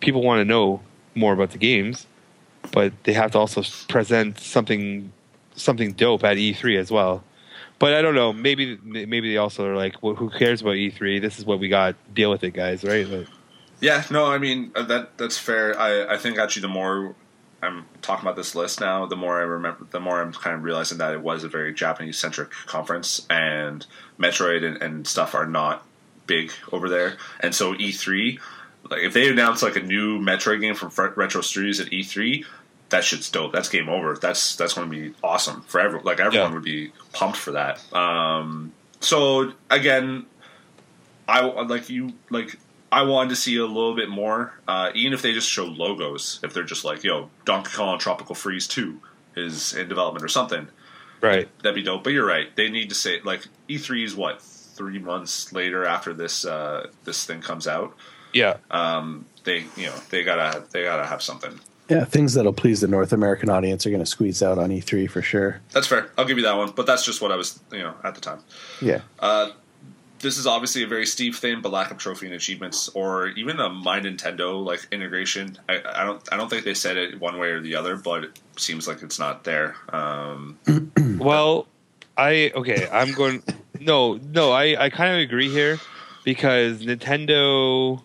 [0.00, 0.80] people want to know
[1.14, 2.06] more about the games,
[2.72, 5.12] but they have to also present something
[5.54, 7.24] something dope at E3 as well.
[7.78, 8.32] But I don't know.
[8.32, 11.20] Maybe maybe they also are like, well, who cares about E3?
[11.20, 11.96] This is what we got.
[12.14, 12.84] Deal with it, guys.
[12.84, 13.26] Right?
[13.80, 15.76] Yeah, no, I mean uh, that that's fair.
[15.78, 17.16] I, I think actually the more
[17.60, 20.62] I'm talking about this list now, the more I remember, the more I'm kind of
[20.62, 23.84] realizing that it was a very Japanese centric conference, and
[24.16, 25.84] Metroid and, and stuff are not
[26.28, 28.38] big over there, and so E3,
[28.90, 32.44] like if they announce like a new Metroid game from Retro Studios at E3.
[32.92, 33.52] That shit's dope.
[33.52, 34.14] That's game over.
[34.16, 36.06] That's that's going to be awesome for everyone.
[36.06, 36.54] Like everyone Yeah.
[36.54, 37.82] would be pumped for that.
[37.92, 40.26] Um, so again,
[41.28, 42.56] I like you like
[42.90, 46.38] I wanted to see a little bit more, uh, even if they just show logos.
[46.42, 49.00] If they're just like, "Yo, Donkey Kong Tropical Freeze Two
[49.34, 50.68] is in development" or something,
[51.20, 51.48] right?
[51.62, 52.04] that'd be dope.
[52.04, 56.12] But you're right; they need to say like E3 is what three months later after
[56.12, 57.96] this uh, this thing comes out.
[58.34, 58.58] Yeah.
[58.70, 61.58] Um, they you know they gotta they gotta have something.
[61.92, 65.10] Yeah, things that'll please the North American audience are going to squeeze out on E3
[65.10, 65.60] for sure.
[65.72, 66.10] That's fair.
[66.16, 66.72] I'll give you that one.
[66.74, 68.40] But that's just what I was you know at the time.
[68.80, 69.02] Yeah.
[69.18, 69.50] Uh,
[70.20, 73.58] this is obviously a very steep thing, but lack of trophy and achievements, or even
[73.58, 75.58] a My Nintendo like integration.
[75.68, 78.24] I, I don't, I don't think they said it one way or the other, but
[78.24, 79.76] it seems like it's not there.
[79.88, 80.58] Um,
[81.18, 81.66] Well,
[82.16, 82.88] I okay.
[82.90, 83.42] I'm going.
[83.78, 84.50] No, no.
[84.50, 85.78] I I kind of agree here
[86.24, 88.02] because Nintendo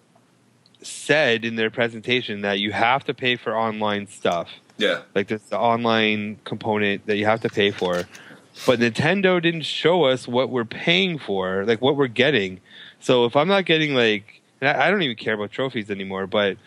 [0.88, 4.50] said in their presentation that you have to pay for online stuff.
[4.78, 8.04] Yeah, Like there's the online component that you have to pay for.
[8.66, 12.60] But Nintendo didn't show us what we're paying for, like what we're getting.
[13.00, 16.58] So if I'm not getting like, I don't even care about trophies anymore, but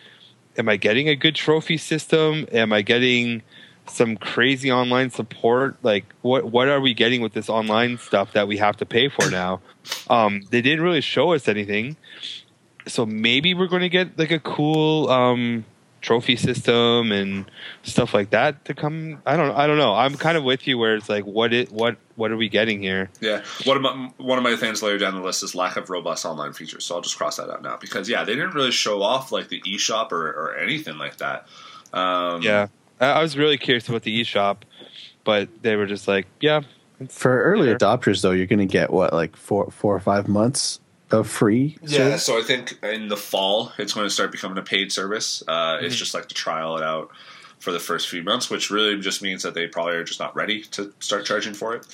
[0.57, 2.47] am I getting a good trophy system?
[2.53, 3.43] Am I getting
[3.87, 5.77] some crazy online support?
[5.83, 9.09] Like what what are we getting with this online stuff that we have to pay
[9.09, 9.61] for now?
[10.09, 11.97] Um, they didn't really show us anything.
[12.87, 15.65] So maybe we're going to get like a cool um,
[16.01, 17.51] trophy system and
[17.83, 19.21] stuff like that to come.
[19.27, 19.95] I don't I don't know.
[19.95, 22.81] I'm kind of with you where it's like what it what what are we getting
[22.81, 23.11] here?
[23.21, 23.43] yeah.
[23.65, 26.25] One of my one of my things later down the list is lack of robust
[26.25, 26.85] online features.
[26.85, 29.49] So I'll just cross that out now because yeah, they didn't really show off like
[29.49, 31.47] the eShop or, or anything like that.
[31.93, 32.69] Um, Yeah.
[33.01, 34.59] I, I was really curious about the eShop,
[35.25, 36.61] but they were just like, yeah,
[37.09, 37.79] For early Sure.
[37.79, 41.77] adopters, though, you're going to get what, like four, four or five months of free.
[41.83, 45.43] Yeah, so I think in the fall it's going to start becoming a paid service.
[45.49, 45.99] Uh, It's Mhm.
[45.99, 47.11] just like to trial it out
[47.59, 50.35] for the first few months, which really just means that they probably are just not
[50.35, 51.87] ready to start charging for it.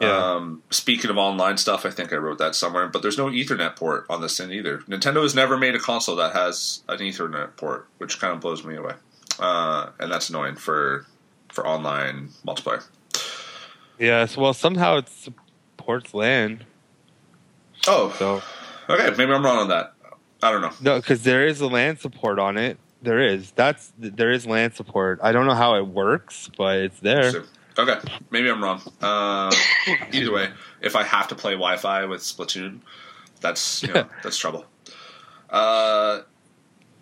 [0.00, 0.16] Yeah.
[0.34, 3.76] Um, speaking of online stuff, I think I wrote that somewhere, but there's no Ethernet
[3.76, 4.78] port on this thing either.
[4.88, 8.64] Nintendo has never made a console that has an Ethernet port, which kind of blows
[8.64, 8.94] me away,
[9.38, 11.06] uh, and that's annoying for
[11.50, 12.82] for online multiplayer.
[13.98, 16.64] Yes, well, somehow it supports LAN.
[17.88, 18.42] Oh, So
[18.88, 19.94] okay, maybe I'm wrong on that.
[20.42, 20.72] I don't know.
[20.80, 22.78] no, because there is a land support on it.
[23.02, 23.50] There is.
[23.52, 25.18] That's there is land support.
[25.22, 27.30] I don't know how it works, but it's there.
[27.32, 27.44] So-
[27.78, 27.98] okay,
[28.30, 28.80] maybe I'm wrong.
[29.00, 29.52] Uh,
[30.12, 32.80] either way, if I have to play Wi-Fi with Splatoon,
[33.40, 34.64] that's you know, that's trouble.
[35.50, 36.20] Uh,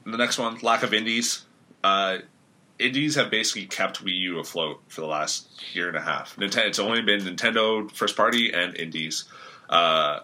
[0.05, 1.45] the next one, lack of indies.
[1.85, 2.19] Uh,
[2.79, 6.37] indies have basically kept Wii U afloat for the last year and a half.
[6.37, 9.25] Nintendo, it's only been Nintendo first party and indies.
[9.69, 10.21] Uh,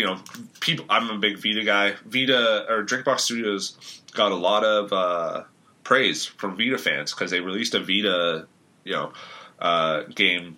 [0.00, 0.18] you know,
[0.60, 0.86] people.
[0.88, 1.94] I'm a big Vita guy.
[2.06, 3.76] Vita or Drinkbox Studios
[4.14, 5.44] got a lot of uh,
[5.84, 8.46] praise from Vita fans because they released a Vita,
[8.84, 9.12] you know,
[9.58, 10.56] uh, game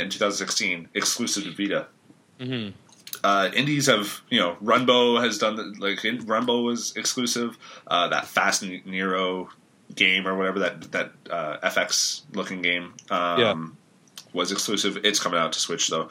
[0.00, 1.86] in 2016 exclusive to Vita.
[2.40, 2.68] hmm
[3.22, 7.56] Uh, indies have, you know, Runbow has done the, like in, Runbow was exclusive.
[7.86, 9.50] Uh, that Fast Nero
[9.94, 13.54] game or whatever that that uh, FX looking game um, Yeah.
[14.32, 14.98] was exclusive.
[15.04, 16.08] It's coming out to Switch though.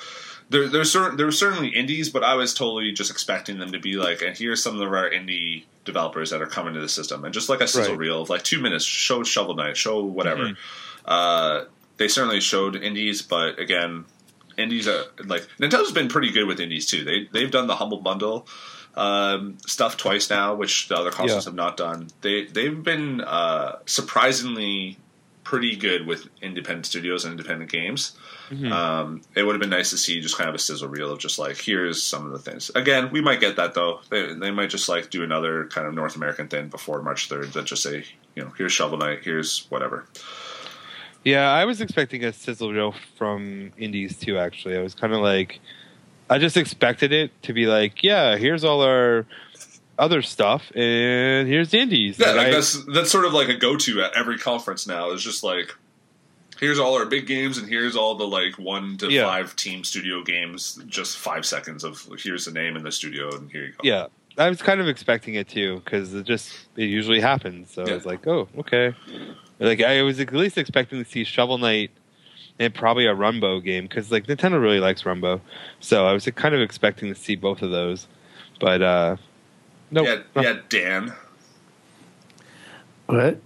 [0.49, 3.79] There, there's certain there were certainly indies, but I was totally just expecting them to
[3.79, 7.23] be like, and here's some of our indie developers that are coming to the system,
[7.23, 7.99] and just like a sizzle Right.
[7.99, 10.45] reel of like two minutes, show Shovel Knight, show whatever.
[10.49, 10.57] Mhm.
[11.05, 11.65] Uh,
[11.97, 14.05] they certainly showed indies, but again,
[14.57, 17.03] indies are like Nintendo's been pretty good with indies too.
[17.03, 18.47] They they've done the humble bundle
[18.95, 21.49] um, stuff twice now, which the other consoles Yeah.
[21.51, 22.07] have not done.
[22.21, 24.97] They they've been uh, surprisingly
[25.49, 28.15] pretty good with independent studios and independent games.
[28.51, 28.71] Mhm.
[28.71, 31.17] Um, it would have been nice to see just kind of a sizzle reel of
[31.17, 32.69] just like here's some of the things.
[32.75, 34.01] Again, we might get that though.
[34.11, 37.51] They, they might just like do another kind of North American thing before March third
[37.53, 40.05] that just say you know here's Shovel Knight, here's whatever.
[41.23, 44.37] Yeah, I was expecting a sizzle reel from Indies too.
[44.37, 45.61] Actually, I was kind of like,
[46.29, 49.25] I just expected it to be like, yeah, here's all our
[49.99, 52.17] other stuff, and here's the Indies.
[52.17, 55.11] Yeah, Like, I- that's that's sort of like a go to at every conference now.
[55.11, 55.75] Is just like
[56.59, 59.23] here's all our big games and here's all the like one to Yeah.
[59.25, 60.81] five team studio games.
[60.87, 63.77] Just five seconds of here's the name in the studio and here you go.
[63.83, 67.71] yeah, I was kind of expecting it too because it just it usually happens.
[67.71, 68.93] So I was like, oh, okay.
[69.59, 71.91] Like I was at least expecting to see Shovel Knight
[72.57, 75.39] and probably a Runbow game because like Nintendo really likes Runbow,
[75.79, 78.07] so I was kind of expecting to see both of those.
[78.59, 79.15] But uh
[79.91, 81.13] no, yeah, yeah, Dan.
[83.07, 83.39] What?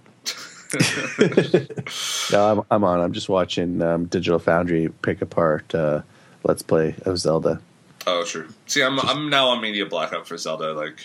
[2.31, 2.99] no, I'm, I'm on.
[2.99, 6.01] I'm just watching um, Digital Foundry pick apart uh,
[6.43, 7.61] Let's Play of Zelda.
[8.07, 8.47] Oh, sure.
[8.65, 10.73] See, I'm I'm now on media blackout for Zelda.
[10.73, 10.99] Like,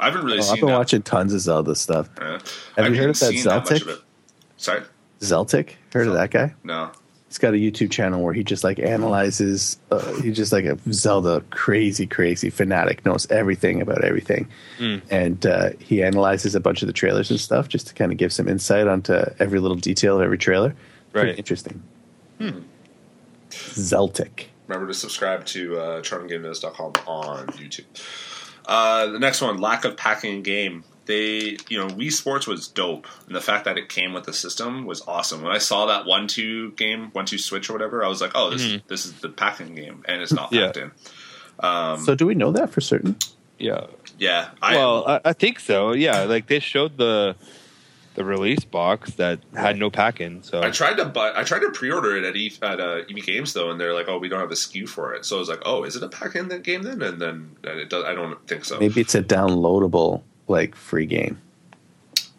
[0.00, 0.78] I haven't really Oh, seen I've been that.
[0.78, 2.08] watching tons of Zelda stuff.
[2.18, 2.42] uh, Have
[2.78, 3.86] I you heard of that seen much Zeltik?
[3.88, 4.02] of.
[4.56, 4.82] Sorry,
[5.20, 5.74] Zeltik?
[5.92, 6.54] Heard of that guy?
[6.64, 6.90] no.
[7.30, 9.78] He's got a YouTube channel where he just like analyzes.
[9.90, 13.06] Uh, he's just like a Zelda crazy, crazy fanatic.
[13.06, 14.48] Knows everything about everything,
[14.80, 15.00] Mm.
[15.10, 18.18] and uh, he analyzes a bunch of the trailers and stuff just to kind of
[18.18, 20.74] give some insight onto every little detail of every trailer.
[21.12, 21.38] Pretty Right.
[21.38, 21.82] interesting.
[23.50, 24.46] Zeltik.
[24.66, 27.84] Remember to subscribe to uh, charminggamenews.com on YouTube.
[28.66, 30.84] Uh, the next one, lack of packing in game.
[31.10, 34.32] They, you know, Wii Sports was dope, and the fact that it came with the
[34.32, 35.42] system was awesome.
[35.42, 38.30] When I saw that one two game, one two switch or whatever, I was like,
[38.36, 40.66] oh, this is this is the packing game, and it's not Yeah.
[40.66, 40.90] packed in.
[41.58, 43.16] Um, so, do we know that for certain?
[43.58, 43.86] yeah.
[44.18, 45.92] yeah, I, well, I, I think so.
[45.92, 47.34] Yeah, like they showed the
[48.14, 50.42] the release box that had no pack in.
[50.42, 51.32] So I tried to buy.
[51.34, 54.06] I tried to pre-order it at e, at uh, EB Games though, and they're like,
[54.08, 56.02] "Oh, we don't have a SKU for it." So I was like, "Oh, is it
[56.02, 58.04] a pack in the game then?" And then and it does.
[58.04, 58.78] I don't think so.
[58.78, 61.40] Maybe it's a downloadable like free game.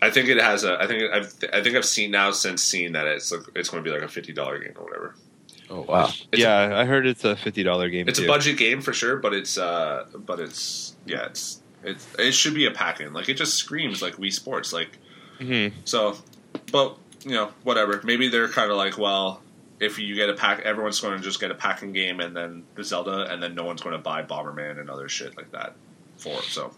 [0.03, 0.79] I think it has a.
[0.81, 1.33] I think I've.
[1.53, 4.03] I think I've seen now since seeing that it's like, it's going to be like
[4.03, 5.15] a fifty dollar game or whatever.
[5.69, 6.09] Oh wow!
[6.31, 8.07] It's yeah, I heard it's a fifty dollar game.
[8.09, 8.25] It's too.
[8.25, 12.53] a budget game for sure, but it's uh, but it's yeah, it's it's it should
[12.55, 13.13] be a pack in.
[13.13, 14.73] Like it just screams like Wii Sports.
[14.73, 14.97] Like
[15.39, 15.71] Mhm.
[15.85, 16.17] so,
[16.71, 18.01] but you know whatever.
[18.03, 19.41] Maybe they're kind of like well.
[19.79, 22.63] If you get a pack, everyone's going to just get a packing game, and then
[22.75, 25.73] the Zelda, and then no one's going to buy Bomberman and other shit like that
[26.17, 26.43] for it.
[26.43, 26.71] So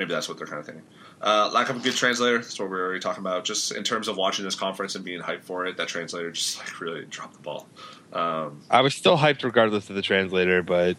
[0.00, 0.82] maybe that's what they're kind of thinking.
[1.20, 2.38] Uh, lack of a good translator.
[2.38, 3.44] That's what we were already talking about.
[3.44, 6.58] Just in terms of watching this conference and being hyped for it, that translator just
[6.58, 7.66] like really dropped the ball.
[8.14, 10.96] Um, I was still hyped regardless of the translator, but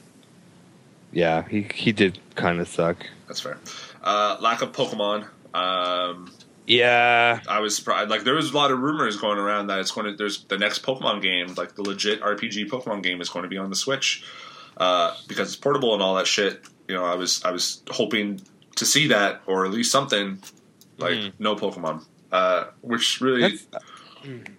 [1.11, 3.07] yeah, he he did kind of suck.
[3.27, 3.57] that's fair.
[4.03, 5.27] Uh, lack of Pokemon.
[5.55, 6.31] Um,
[6.67, 8.11] Yeah, I was surprised.
[8.11, 10.15] Like there was a lot of rumors going around that it's going to.
[10.15, 13.57] There's the next Pokemon game, like the legit RPG Pokemon game, is going to be
[13.57, 14.23] on the Switch
[14.77, 16.61] uh, because it's portable and all that shit.
[16.87, 18.41] You know, I was I was hoping
[18.75, 20.39] to see that or at least something
[20.97, 21.27] like Hmm.
[21.39, 23.41] no Pokemon, uh, which really.
[23.41, 23.65] That's-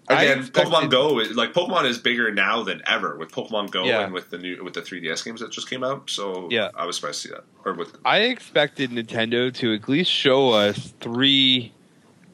[0.09, 3.85] Again, expected- Pokemon Go, is- like Pokemon, is bigger now than ever with Pokemon Go
[3.85, 4.01] Yeah.
[4.01, 6.11] and with the new with the 3DS games that just came out.
[6.11, 6.71] So Yeah.
[6.75, 7.45] I was surprised to see that.
[7.65, 11.73] Or with I expected Nintendo to at least show us three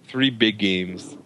[0.09, 1.19] three big games,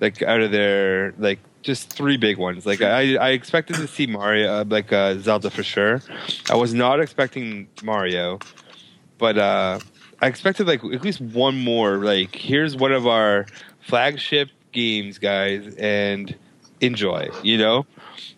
[0.00, 2.64] like out of their like just three big ones.
[2.64, 6.00] Like I I expected to see Mario, uh, like uh, Zelda for sure.
[6.48, 8.38] I was not expecting Mario,
[9.20, 9.78] but uh,
[10.20, 11.98] I expected like at least one more.
[11.98, 13.46] Like here's one of our
[13.80, 16.34] flagship games, guys, and
[16.80, 17.28] enjoy.
[17.42, 17.86] You know.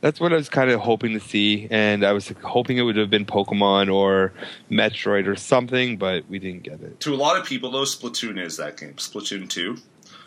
[0.01, 2.97] That's what I was kind of hoping to see, and I was hoping it would
[2.97, 4.33] have been Pokemon or
[4.71, 7.01] Metroid or something, but we didn't get it.
[7.01, 8.95] to a lot of people though, Splatoon is that game.
[8.95, 9.79] Splatoon two.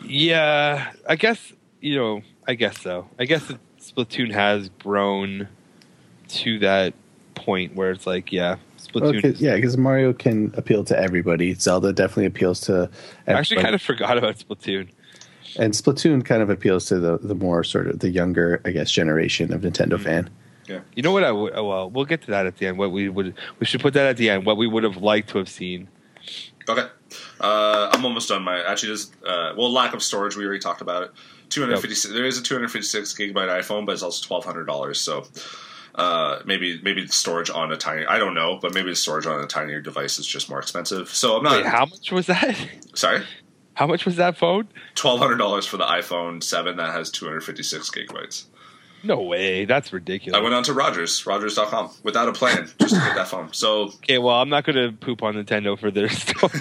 [0.02, 2.22] Yeah, I guess you know.
[2.48, 3.08] I guess so.
[3.18, 5.48] I guess Splatoon has grown
[6.28, 6.94] to that
[7.34, 8.56] point where it's like, yeah,
[8.92, 9.22] Splatoon.
[9.22, 11.54] 'cause- is- yeah, because Mario can appeal to everybody.
[11.54, 12.88] Zelda definitely appeals to.
[13.26, 14.88] I actually kind of forgot about Splatoon.
[15.58, 18.90] and Splatoon kind of appeals to the the more sort of the younger, I guess,
[18.90, 20.04] generation of Nintendo Mm-hmm.
[20.04, 20.30] fan.
[20.68, 20.80] Yeah.
[20.94, 21.22] You know what?
[21.24, 22.76] I oh, Well, we'll get to that at the end.
[22.78, 23.34] What we would.
[23.60, 24.44] We should put that at the end.
[24.46, 25.88] What we would have liked to have seen.
[26.68, 26.86] Okay,
[27.40, 28.42] uh, I'm almost done.
[28.42, 30.36] My actually, just uh, well, lack of storage.
[30.36, 31.10] We already talked about it.
[31.50, 32.12] 256.
[32.12, 35.00] There is a 256 gigabyte iPhone, but it's also 1,200 dollars.
[35.00, 35.24] So
[35.96, 38.04] uh, maybe maybe the storage on a tiny.
[38.06, 41.08] I don't know, but maybe the storage on a tinier device is just more expensive.
[41.08, 42.56] So I'm not Wait, how much was that?
[42.94, 43.24] sorry.
[43.74, 44.68] How much was that phone?
[44.94, 48.46] Twelve hundred dollars for the iPhone Seven that has 256 gigabytes.
[49.06, 49.64] No way.
[49.64, 50.38] That's ridiculous.
[50.38, 53.52] I went on to Rogers, Rogers.com, without a plan, just to get that phone.
[53.52, 56.52] So okay, well, I'm not going to poop on Nintendo for their stuff.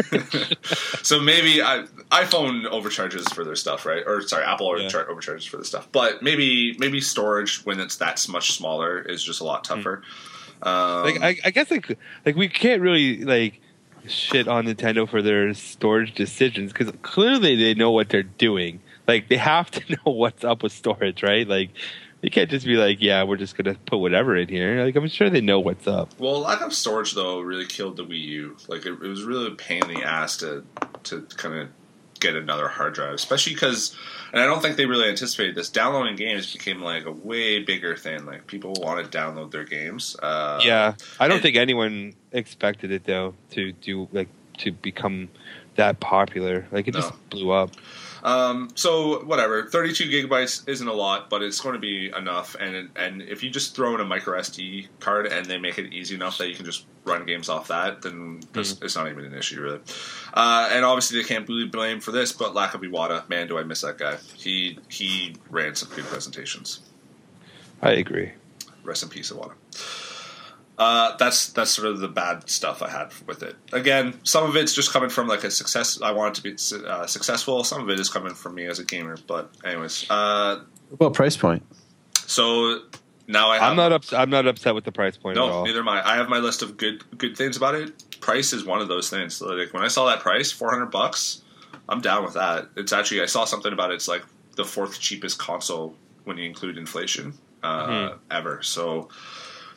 [1.04, 4.04] so maybe I, iPhone overcharges for their stuff, right?
[4.06, 4.88] Or sorry, Apple Yeah.
[4.88, 5.88] overchar- overcharges for the stuff.
[5.92, 10.04] But maybe maybe storage when it's that much smaller is just a lot tougher.
[10.62, 13.60] Um, like I, I guess like like we can't really like
[14.08, 18.80] shit on Nintendo for their storage decisions because clearly they know what they're doing.
[19.08, 21.48] Like they have to know what's up with storage, right?
[21.48, 21.70] Like
[22.26, 24.84] you can't just be like, yeah, we're just gonna put whatever in here.
[24.84, 26.10] Like I'm sure they know what's up.
[26.20, 28.58] well, lack of storage though really killed the Wii U.
[28.68, 30.66] Like it, it was really a pain in the ass to
[31.04, 31.70] to kind of
[32.20, 33.96] get another hard drive, especially because,
[34.32, 35.70] and I don't think they really anticipated this.
[35.70, 38.26] Downloading games became like a way bigger thing.
[38.26, 40.16] Like people want to download their games.
[40.24, 45.30] Uh, yeah, I don't think anyone expected it though to do like to become
[45.76, 46.66] that popular.
[46.72, 47.02] Like it No.
[47.02, 47.72] just blew up.
[48.26, 52.56] Um, so whatever, 32 gigabytes isn't a lot, but it's going to be enough.
[52.60, 55.94] And and if you just throw in a micro SD card and they make it
[55.94, 59.26] easy enough that you can just run games off that, then this, it's not even
[59.26, 59.80] an issue really.
[60.34, 63.60] Uh, and obviously they can't really blame for this, but lack of Iwata, man, do
[63.60, 64.18] I miss that guy?
[64.36, 66.80] He he ran some good presentations.
[67.84, 68.32] I agree.
[68.84, 69.54] Rest in peace, Iwata.
[70.78, 73.56] Uh, that's that's sort of the bad stuff I had with it.
[73.72, 76.02] Again, some of it's just coming from like a success.
[76.02, 76.44] I want it to
[76.82, 77.64] be uh, successful.
[77.64, 79.18] Some of it is coming from me as a gamer.
[79.26, 80.64] But anyways, uh,
[81.00, 81.64] Well, price point.
[82.28, 82.82] so
[83.28, 83.70] now I have.
[83.72, 85.66] I'm not ups- I'm not upset with the price point at No, all.
[85.66, 86.06] neither am I.
[86.06, 88.20] I have my list of good good things about it.
[88.20, 89.36] Price is one of those things.
[89.36, 91.42] So, like when I saw that price, four hundred bucks,
[91.88, 92.68] I'm down with that.
[92.76, 93.96] It's actually I saw something about it.
[93.96, 94.24] It's like
[94.58, 95.96] the fourth cheapest console
[96.26, 98.18] when you include inflation uh, Mhm.
[98.30, 98.62] ever.
[98.62, 99.10] So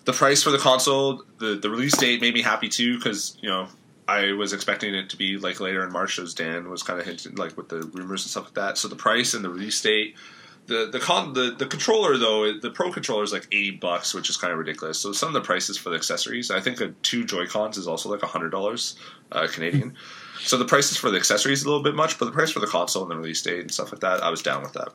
[0.09, 3.49] the price for the console, the the release date made me happy too because you
[3.51, 3.69] know
[4.09, 7.05] I was expecting it to be like later in March, as Dan was kind of
[7.05, 8.79] hinting like with the rumors and stuff like that.
[8.79, 10.17] So the price and the release date.
[10.65, 14.31] the the con the, the controller though the pro controller is like eighty bucks, which
[14.31, 14.99] is kind of ridiculous.
[14.99, 17.87] So some of the prices for the accessories, I think a two Joy Cons is
[17.87, 18.97] also like hundred dollars
[19.31, 19.95] uh, Canadian.
[20.41, 22.67] so the prices for the accessories a little bit much, but the price for the
[22.67, 24.89] console and the release date and stuff like that, I was down with that.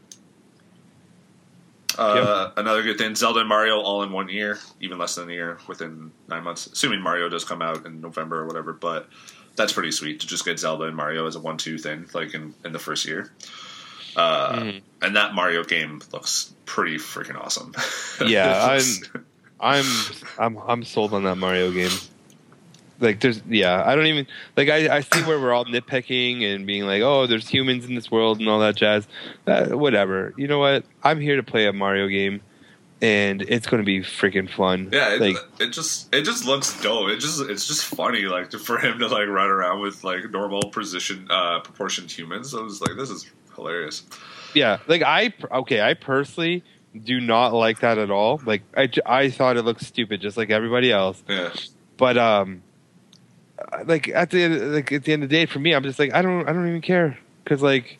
[1.97, 5.33] Uh, Another good thing: Zelda and Mario all in one year, even less than a
[5.33, 6.67] year, within nine months.
[6.67, 9.07] Assuming Mario does come out in November or whatever, but
[9.55, 12.55] that's pretty sweet to just get Zelda and Mario as a one-two thing, like in,
[12.65, 13.31] in the first year.
[14.15, 14.81] Uh, Mhm.
[15.01, 17.73] And that Mario game looks pretty freaking awesome.
[18.25, 19.01] Yeah, looks-
[19.59, 19.85] I'm
[20.39, 21.91] I'm I'm sold on that Mario game.
[23.03, 24.25] Like there's yeah, I don't even
[24.57, 27.93] like I, I see where we're all nitpicking and being like, oh, there's humans in
[27.95, 29.07] this world and all that jazz.
[29.45, 30.33] Uh, whatever.
[30.37, 30.85] You know what?
[31.03, 32.41] I'm here to play a Mario game,
[33.01, 34.89] and it's going to be freaking fun.
[34.91, 37.09] Yeah, it, like it just it just looks dope.
[37.09, 40.69] It just it's just funny, like for him to like run around with like normal
[40.71, 42.55] precision uh, proportioned humans.
[42.55, 44.03] I was like, this is hilarious.
[44.55, 46.63] yeah, like I okay, I personally
[47.03, 48.41] do not like that at all.
[48.45, 51.21] Like i i thought it looked stupid, just like everybody else.
[51.27, 51.51] Yeah,
[51.97, 52.62] But um,
[53.85, 55.99] like at the end, like at the end of the day, for me, I'm just
[55.99, 57.97] like I don't I don't even care because like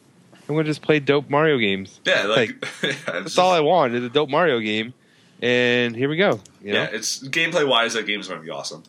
[0.48, 2.00] I'm gonna just play dope Mario games.
[2.06, 2.50] yeah, like,
[2.84, 4.94] it's That's just- all I want is a dope Mario game,
[5.42, 6.40] and here we go.
[6.62, 6.82] You know?
[6.84, 8.84] yeah, it's gameplay wise, that game's to be awesome.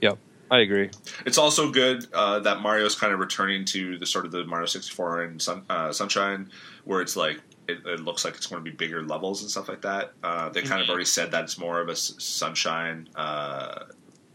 [0.00, 0.18] Yep,
[0.50, 0.90] I agree.
[1.26, 4.66] It's also good uh, that Mario's kind of returning to the sort of the Mario
[4.66, 6.50] 64 and Sun, uh, Sunshine,
[6.84, 9.68] where it's like it, it looks like it's going to be bigger levels and stuff
[9.68, 10.12] like that.
[10.22, 13.84] Uh, they kind of already said that it's more of a S- Sunshine uh,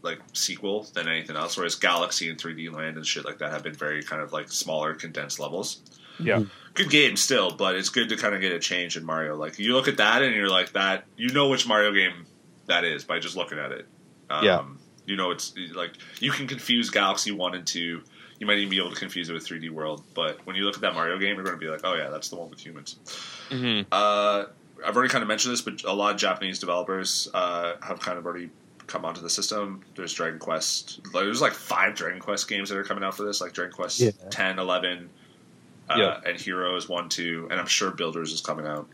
[0.02, 1.56] like sequel than anything else.
[1.56, 4.50] Whereas Galaxy and 3D Land and shit like that have been very kind of like
[4.50, 5.80] smaller, condensed levels.
[6.20, 6.44] Yeah.
[6.74, 9.36] Good game still, but it's good to kind of get a change in Mario.
[9.36, 12.26] Like you look at that and you're like that, you know which Mario game
[12.66, 13.86] that is by just looking at it.
[14.30, 14.64] Um, Yeah.
[15.06, 18.02] You know, it's like you can confuse Galaxy One and Two.
[18.38, 20.74] You might even be able to confuse it with 3D World, but when you look
[20.74, 22.60] at that Mario game, you're going to be like, "Oh yeah, that's the one with
[22.60, 22.96] humans."
[23.50, 24.44] hmm Uh,
[24.86, 28.18] I've already kind of mentioned this, but a lot of Japanese developers uh, have kind
[28.18, 28.50] of already
[28.88, 29.82] come onto the system.
[29.94, 31.00] There's Dragon Quest.
[31.12, 34.00] There's like five Dragon Quest games that are coming out for this, like Dragon Quest
[34.00, 34.10] Yeah.
[34.30, 35.10] 10, 11,
[35.88, 36.20] uh, Yeah.
[36.26, 38.88] and Heroes 1, 2, and I'm sure Builders is coming out.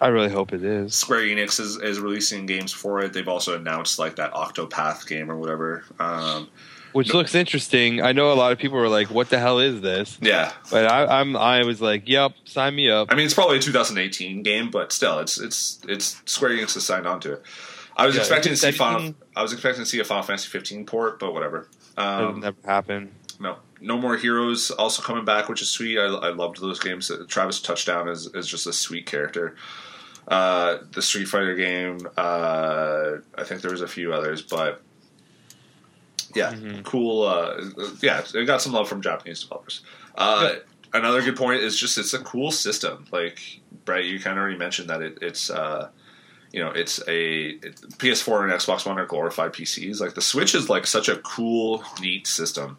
[0.00, 0.94] I really hope it is.
[0.94, 3.12] Square Enix is, is releasing games for it.
[3.14, 5.84] They've also announced like that Octopath game or whatever.
[5.98, 6.48] Um,
[6.92, 7.18] Which No.
[7.18, 8.02] looks interesting.
[8.02, 10.90] I know a lot of people were like, "What the hell is this?" yeah, But
[10.90, 14.42] I, I'm I was like, "Yep, sign me up." I mean it's probably a 2018
[14.42, 17.42] game, but still, it's it's it's Square Enix has signed on to it.
[17.96, 19.14] I was Yeah, expecting to see Final.
[19.34, 21.68] I was expecting to see a Final Fantasy 15 port, but whatever.
[21.96, 23.14] It'll Um, never happen.
[23.40, 25.98] no, no more heroes also coming back, which is sweet.
[25.98, 27.10] I, I loved those games.
[27.28, 29.56] Travis Touchdown is, is just a sweet character.
[30.28, 34.82] Uh, the Street Fighter game, uh, I think there was a few others, but
[36.34, 36.84] yeah, Mhm.
[36.84, 37.22] cool.
[37.26, 37.62] Uh,
[38.02, 39.82] yeah, it got some love from Japanese developers.
[40.16, 40.56] Uh,
[40.94, 43.04] Another good point is just it's a cool system.
[43.10, 45.50] Like Brett, you kind of already mentioned that it, it's.
[46.52, 50.00] You know, it's a it, PS4 and Xbox One are glorified PCs.
[50.00, 52.78] Like the Switch is like such a cool, neat system.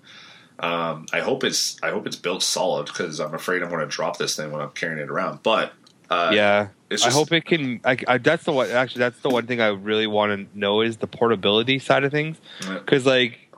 [0.59, 3.87] Um, I hope it's I hope it's built solid because I'm afraid I'm going to
[3.87, 5.43] drop this thing when I'm carrying it around.
[5.43, 5.73] But
[6.09, 7.81] uh, yeah, it's I hope it can.
[7.83, 8.71] I, I, that's the one.
[8.71, 12.11] Actually, that's the one thing I really want to know is the portability side of
[12.11, 12.37] things.
[12.61, 12.75] Yeah.
[12.75, 13.53] Because like,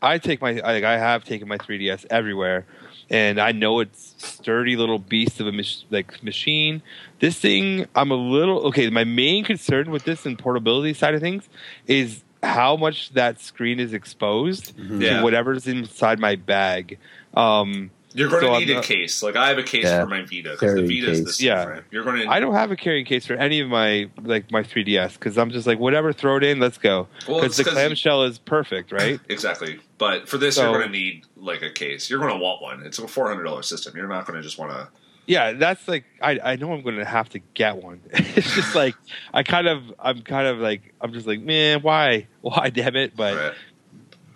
[0.00, 2.66] I take my like I have taken my 3ds everywhere,
[3.10, 6.82] and I know it's sturdy little beast of a mach- like machine.
[7.20, 8.88] This thing, I'm a little okay.
[8.90, 11.48] My main concern with this and portability side of things
[11.86, 15.18] is how much that screen is exposed Yeah.
[15.18, 16.98] to whatever's inside my bag.
[17.34, 19.22] Um, You're going to So I'm need a case.
[19.22, 20.02] Like I have a case Yeah.
[20.02, 21.26] for my Vita because the Carrying Vita is case.
[21.26, 21.56] this Yeah.
[21.58, 21.84] different.
[21.90, 22.28] You're going to.
[22.28, 25.50] I don't have a carrying case for any of my like my 3ds because I'm
[25.50, 27.08] just like whatever, throw it in, let's go.
[27.26, 29.18] Because it's the 'cause- clamshell is perfect, right?
[29.28, 29.78] Exactly.
[29.98, 32.08] But for this, So- you're going to need like a case.
[32.08, 32.82] You're going to want one.
[32.84, 33.96] It's a four hundred dollars system.
[33.96, 34.88] You're not going to just want to.
[35.26, 38.00] yeah, that's like I I know I'm going to have to get one.
[38.10, 38.94] it's just like
[39.34, 43.16] I kind of I'm kind of like I'm just like man, why why damn it?
[43.16, 43.54] But Right.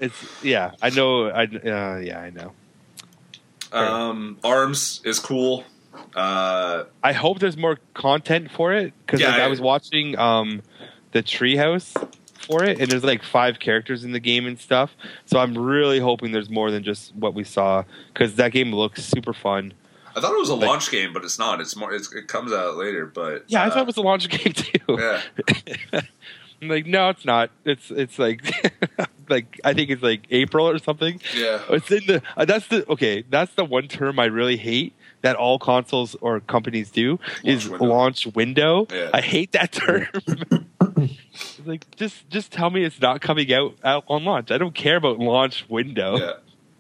[0.01, 2.53] it's yeah, I know I uh, yeah I know.
[3.73, 5.65] Um, Arms is cool.
[6.15, 10.19] Uh, I hope there's more content for it because Yeah, like, I, I- was watching
[10.19, 10.63] um
[11.13, 11.95] the treehouse
[12.45, 14.91] for it, and there's like five characters in the game and stuff.
[15.27, 19.05] So I'm really hoping there's more than just what we saw because that game looks
[19.05, 19.75] super fun.
[20.15, 21.61] I thought it was a Like- launch game, but it's not.
[21.61, 21.93] It's more.
[21.93, 24.53] It's, it comes out later, but Yeah, I uh, thought it was a launch game
[24.53, 24.79] too.
[24.89, 25.23] Yeah,
[26.61, 27.51] I'm like, no, it's not.
[27.65, 28.43] It's it's like
[29.31, 31.21] like I think it's like April or something.
[31.35, 31.63] yeah.
[31.71, 33.25] It's in the uh, that's the okay.
[33.31, 37.81] That's the one term I really hate that all consoles or companies do is Launch
[37.81, 37.87] window.
[37.95, 38.87] launch window.
[38.93, 39.11] Yeah.
[39.15, 40.09] I hate that term.
[41.33, 44.51] It's like just just tell me it's not coming out, out on launch.
[44.51, 46.17] I don't care about launch window.
[46.19, 46.33] Yeah.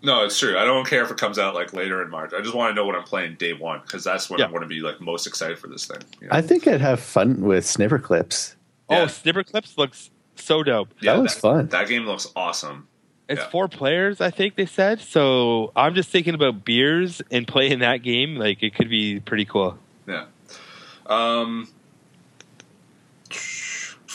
[0.05, 0.59] No, it's true.
[0.59, 2.33] I don't care if it comes out like later in March.
[2.37, 4.47] I just want to know what I'm playing day one because that's when Yeah.
[4.47, 5.99] I'm going to be like most excited for this thing.
[6.21, 6.35] you know?
[6.37, 8.57] I think I'd have fun with snipper clips.
[8.91, 9.03] Yeah.
[9.03, 10.89] Oh, Snipper Clips looks so dope.
[11.03, 11.69] that looks fun.
[11.69, 12.89] That game looks awesome.
[13.29, 13.49] It's Yeah.
[13.49, 15.01] four players, I think they said.
[15.01, 18.35] So I'm just thinking about beers and playing that game.
[18.37, 19.79] Like it could be pretty cool.
[20.07, 20.25] Yeah.
[21.07, 21.69] Um,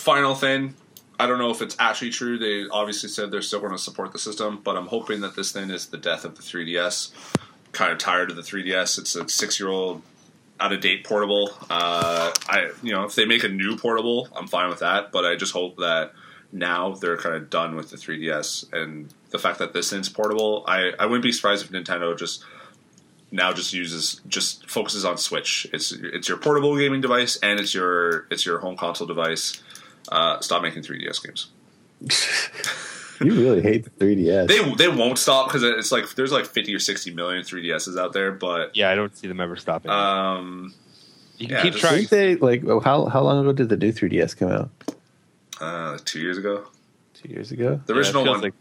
[0.08, 0.74] final thing.
[1.20, 2.38] I don't know if it's actually true.
[2.38, 5.51] They obviously said they're still going to support the system, but I'm hoping that this
[5.51, 7.12] thing is the death of the 3DS.
[7.74, 8.99] Kind of tired of the 3DS.
[8.99, 10.01] It's a six year old,
[10.62, 11.51] out of date portable.
[11.70, 15.12] Uh, I you know if they make a new portable, I'm fine with that.
[15.12, 16.14] But I just hope that
[16.53, 20.64] now they're kind of done with the 3DS and the fact that this thing's portable.
[20.70, 22.45] I I wouldn't be surprised if Nintendo just
[23.30, 25.68] now just uses just focuses on Switch.
[25.74, 29.62] It's it's your portable gaming device and it's your it's your home console device.
[30.10, 31.47] Uh, stop making 3DS games.
[33.20, 34.47] You really hate the 3DS.
[34.47, 38.14] They they won't stop because it's like there's like 50 or 60 million 3DSs out
[38.14, 39.89] there, but Yeah, I don't see them ever stopping.
[39.89, 40.72] um,
[41.39, 42.01] you can yeah, keep just- trying.
[42.05, 44.70] Didn't they like how how long ago did the new 3DS come out?
[45.60, 46.68] uh, two years ago,
[47.16, 47.82] Two years ago.
[47.88, 48.53] the original feels one, like-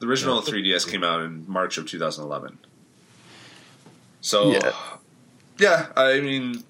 [0.00, 0.52] the original Yeah.
[0.52, 2.58] 3DS came out in March of 2011.
[4.20, 4.72] So Yeah.
[5.58, 6.62] yeah, I mean,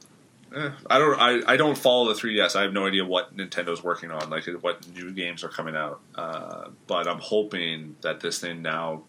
[0.55, 2.57] eh, I don't, I, I don't follow the 3DS.
[2.57, 6.01] I have no idea what Nintendo's working on, like what new games are coming out.
[6.15, 9.03] Uh, but I'm hoping that this thing now,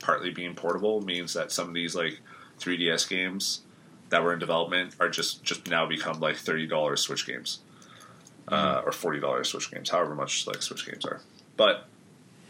[0.00, 2.20] partly being portable, means that some of these like
[2.58, 3.62] 3DS games
[4.12, 7.60] that were in development are just just now become like thirty dollars Switch games,
[8.46, 11.22] uh, or forty dollars Switch games, however much like Switch games are.
[11.56, 11.88] But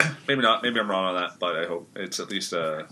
[0.29, 0.63] maybe not.
[0.63, 1.39] Maybe I'm wrong on that.
[1.39, 2.85] But I hope it's at least uh,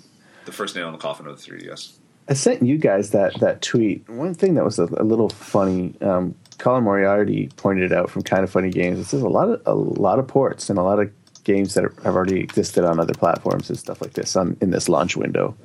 [0.45, 1.97] the first nail in the coffin of the 3DS.
[2.31, 4.09] I sent you guys that that tweet.
[4.09, 5.95] One thing that was a, a little funny.
[6.01, 8.99] Um, Colin Moriarty pointed it out from Kind of Funny Games.
[8.99, 11.11] It says a lot of a lot of ports and a lot of
[11.43, 14.89] games that have already existed on other platforms and stuff like this on in this
[14.89, 15.57] launch window.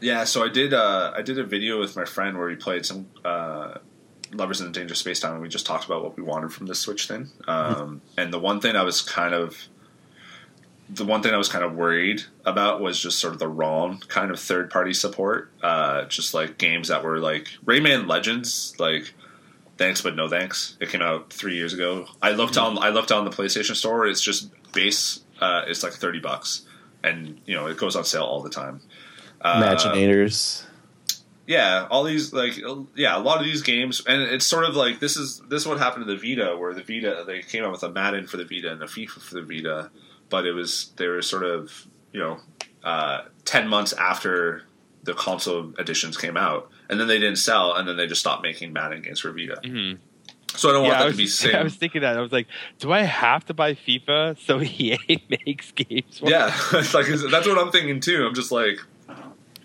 [0.00, 0.72] Yeah, so I did.
[0.72, 3.78] Uh, I did a video with my friend where we played some uh,
[4.32, 6.66] Lovers in the Dangerous Space Time, and we just talked about what we wanted from
[6.66, 7.30] the Switch thing.
[7.48, 9.56] Um, and the one thing I was kind of,
[10.88, 14.02] the one thing I was kind of worried about was just sort of the wrong
[14.08, 15.50] kind of third party support.
[15.62, 19.14] Uh, just like games that were like Rayman Legends, like
[19.78, 20.76] thanks but no thanks.
[20.80, 22.06] It came out three years ago.
[22.22, 22.78] I looked on.
[22.78, 24.06] I looked on the PlayStation Store.
[24.06, 25.20] It's just base.
[25.40, 26.66] Uh, it's like thirty bucks,
[27.02, 28.80] and you know it goes on sale all the time.
[29.40, 30.64] Uh, Imaginators.
[31.46, 32.58] yeah, all these like
[32.94, 35.68] yeah, a lot of these games, and it's sort of like this is this is
[35.68, 38.36] what happened to the Vita, where the Vita they came out with a Madden for
[38.36, 39.90] the Vita and a FIFA for the Vita,
[40.30, 42.38] but it was they were sort of you know
[42.82, 44.62] uh, ten months after
[45.02, 48.42] the console editions came out, and then they didn't sell, and then they just stopped
[48.42, 49.60] making Madden games for Vita.
[49.62, 49.98] Mhm.
[50.56, 51.56] So I don't Yeah, want that was, to be same.
[51.56, 52.16] I was thinking that.
[52.16, 52.46] I was like,
[52.78, 54.98] do I have to buy FIFA so EA
[55.46, 56.18] makes games?
[56.20, 58.24] For yeah, it's like that's what I'm thinking too.
[58.26, 58.78] I'm just like,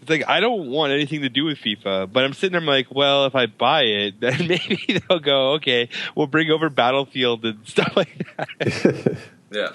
[0.01, 2.61] It's like I don't want anything to do with FIFA, but I'm sitting there.
[2.61, 6.69] I'm like, well, if I buy it, then maybe they'll go, okay, we'll bring over
[6.71, 9.17] Battlefield and stuff like that.
[9.51, 9.69] yeah,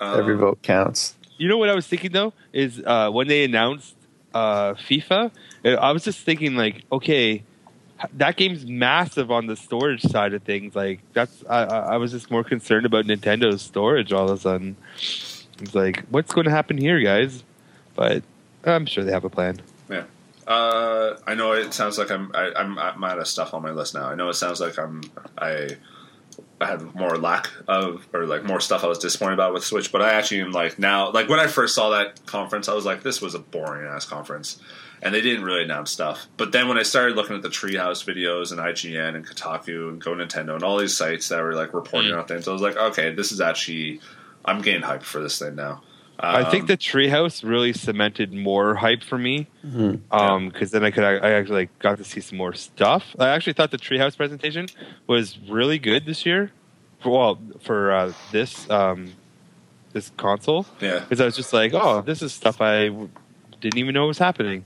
[0.00, 1.14] um, Every vote counts.
[1.36, 3.94] You know what I was thinking though is uh, when they announced
[4.34, 5.30] uh, FIFA,
[5.64, 7.42] I was just thinking like, okay,
[8.14, 10.74] that game's massive on the storage side of things.
[10.74, 14.40] Like that's I, I I was just more concerned about Nintendo's storage all of a
[14.40, 14.76] sudden.
[14.96, 17.42] It's like, what's going to happen here, guys?
[17.96, 18.22] But
[18.64, 19.60] I'm sure they have a plan.
[20.48, 23.70] Uh, I know it sounds like I'm I, I'm I'm out of stuff on my
[23.70, 24.06] list now.
[24.06, 25.02] I know it sounds like I'm
[25.36, 25.76] I
[26.60, 29.92] I had more lack of or like more stuff I was disappointed about with Switch,
[29.92, 32.84] but I actually am like now like when I first saw that conference, I was
[32.84, 34.60] like this was a boring ass conference,
[35.00, 36.26] and they didn't really announce stuff.
[36.36, 40.00] But then when I started looking at the Treehouse videos and IGN and Kotaku and
[40.02, 42.18] Go Nintendo and all these sites that were like reporting Mm.
[42.20, 44.00] on things, I was like, okay, this is actually
[44.44, 45.82] I'm getting hyped for this thing now.
[46.20, 49.46] I think Um, the Treehouse really cemented more hype for me.
[49.64, 50.00] Mhm.
[50.10, 53.14] Um, because then I could I actually like, got to see some more stuff.
[53.18, 54.66] I actually thought the Treehouse presentation
[55.06, 56.50] was really good this year.
[57.00, 59.12] For, well, for uh, this um,
[59.92, 60.98] this console, yeah.
[61.00, 63.08] because I was just like, oh, this is stuff I w-
[63.60, 64.64] didn't even know was happening.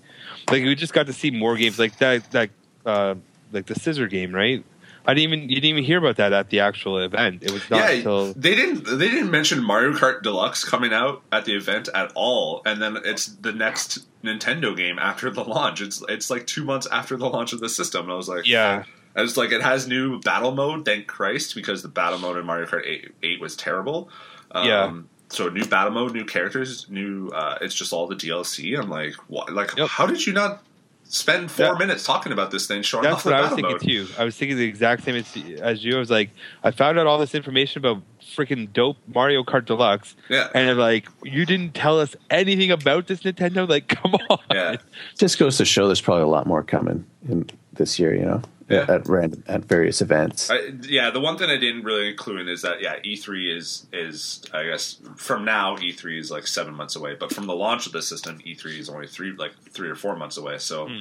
[0.51, 2.49] Like we just got to see more games like that, that
[2.87, 3.15] uh,
[3.53, 4.65] like the scissor game, right?
[5.07, 7.43] I didn't even you didn't even hear about that at the actual event.
[7.43, 8.85] It was not yeah, until they didn't.
[8.85, 12.99] They didn't mention Mario Kart Deluxe coming out at the event at all, and then
[13.05, 15.81] it's the next Nintendo game after the launch.
[15.81, 18.47] It's it's like two months after the launch of the system, and I was like,
[18.47, 18.85] yeah.
[19.15, 20.85] I was like, it has new battle mode.
[20.85, 24.09] Thank Christ, because the battle mode in Mario Kart 8, 8 was terrible.
[24.51, 25.01] Um, Yeah.
[25.29, 27.29] So new battle mode, new characters, new.
[27.29, 28.79] Uh, it's just all the DLC.
[28.79, 29.53] I'm like, what?
[29.53, 29.89] Like, Yep.
[29.89, 30.63] how did you not?
[31.05, 31.73] Spend four Yeah.
[31.79, 33.81] minutes talking about this thing, showing That's what I was thinking mode.
[33.83, 34.07] too.
[34.19, 35.97] I was thinking the exact same as, as you.
[35.97, 36.31] I was like,
[36.65, 38.03] I found out all this information about
[38.35, 43.07] freaking dope Mario Kart Deluxe, Yeah, and I'm like, you didn't tell us anything about
[43.07, 43.69] this Nintendo.
[43.69, 44.39] Like, come on.
[44.51, 44.77] yeah,
[45.19, 48.15] Just goes to show there's probably a lot more coming in this year.
[48.15, 48.87] You know, Yeah.
[48.89, 50.51] at random at various events.
[50.51, 51.11] I, yeah.
[51.11, 54.65] The one thing I didn't really include in is that yeah, E3 is is I
[54.65, 58.03] guess from now E3 is like seven months away, but from the launch of the
[58.03, 60.59] system, E3 is only three like three or four months away.
[60.59, 60.89] So.
[60.89, 61.01] Hmm.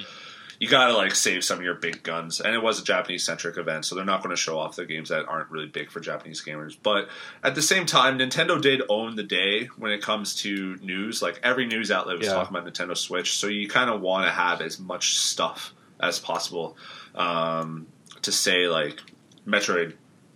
[0.60, 3.58] You gotta like save some of your big guns, and it was a Japanese centric
[3.58, 6.00] event, so they're not going to show off the games that aren't really big for
[6.00, 6.78] Japanese gamers.
[6.84, 7.10] But
[7.44, 11.20] at the same time, Nintendo did own the day when it comes to news.
[11.20, 12.34] Like every news outlet was Yeah.
[12.34, 16.20] talking about Nintendo Switch, so you kind of want to have as much stuff as
[16.20, 16.78] possible
[17.16, 17.88] um,
[18.22, 19.00] to say like
[19.48, 19.94] Metroid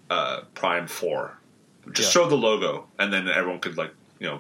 [0.09, 1.37] uh, Prime Four.
[1.91, 2.23] Just Yeah.
[2.23, 4.39] show the logo, and then everyone could like you know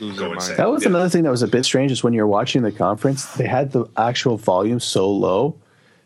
[0.00, 0.40] Lose Go their mind.
[0.40, 0.56] insane.
[0.56, 0.90] That was Yeah.
[0.90, 3.72] another thing that was a bit strange is when you're watching the conference, they had
[3.72, 5.56] the actual volume so low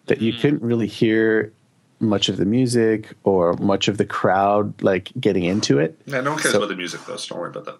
[0.07, 1.53] that you couldn't really hear
[1.99, 5.99] much of the music or much of the crowd like getting into it.
[6.07, 7.79] yeah, no one cares So- about the music though, so don't worry about that.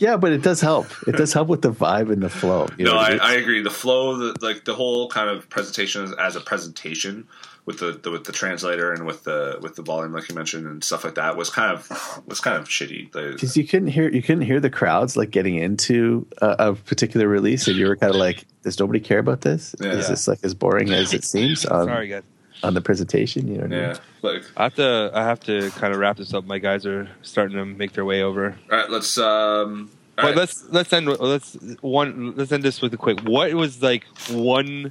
[0.00, 0.86] Yeah, but it does help.
[1.06, 2.68] It does help with the vibe and the flow.
[2.78, 3.20] You know no, what I, mean?
[3.20, 3.62] I agree.
[3.62, 7.28] The flow, the, like the whole kind of presentation as, as a presentation
[7.66, 10.66] with the, the with the translator and with the with the volume, like you mentioned,
[10.66, 13.12] and stuff like that was kind of was kind of shitty.
[13.12, 16.74] The- because you couldn't hear you couldn't hear the crowds like getting into a, a
[16.74, 19.74] particular release, and you were kind of like, "Does nobody care about this?
[19.78, 19.92] Yeah.
[19.92, 22.22] Is this like as boring as it seems on Sorry, guys.
[22.62, 23.96] on the presentation?" You know what I mean?
[24.22, 25.10] Like I have to.
[25.14, 26.44] I have to kind of wrap this up.
[26.44, 28.56] My guys are starting to make their way over.
[28.70, 29.90] all right, let's um.
[30.18, 30.36] all But right.
[30.36, 33.20] let's let's end let's one let's end this with a quick.
[33.20, 34.90] What was like one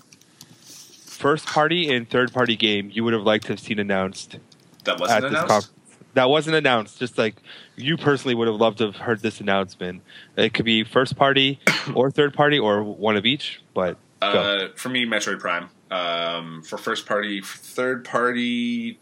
[0.61, 4.37] first party and third party game you would have liked to have seen announced
[4.85, 5.47] that wasn't announced.
[5.47, 5.71] conference?
[6.15, 6.97] That wasn't announced.
[6.99, 7.35] Just like
[7.75, 10.01] you personally would have loved to have heard this announcement.
[10.35, 11.59] It could be first party
[11.93, 13.61] or third party or one of each.
[13.73, 13.97] But.
[14.21, 15.69] Uh, for me, Metroid Prime.
[15.91, 18.99] Um, for first party, for third party.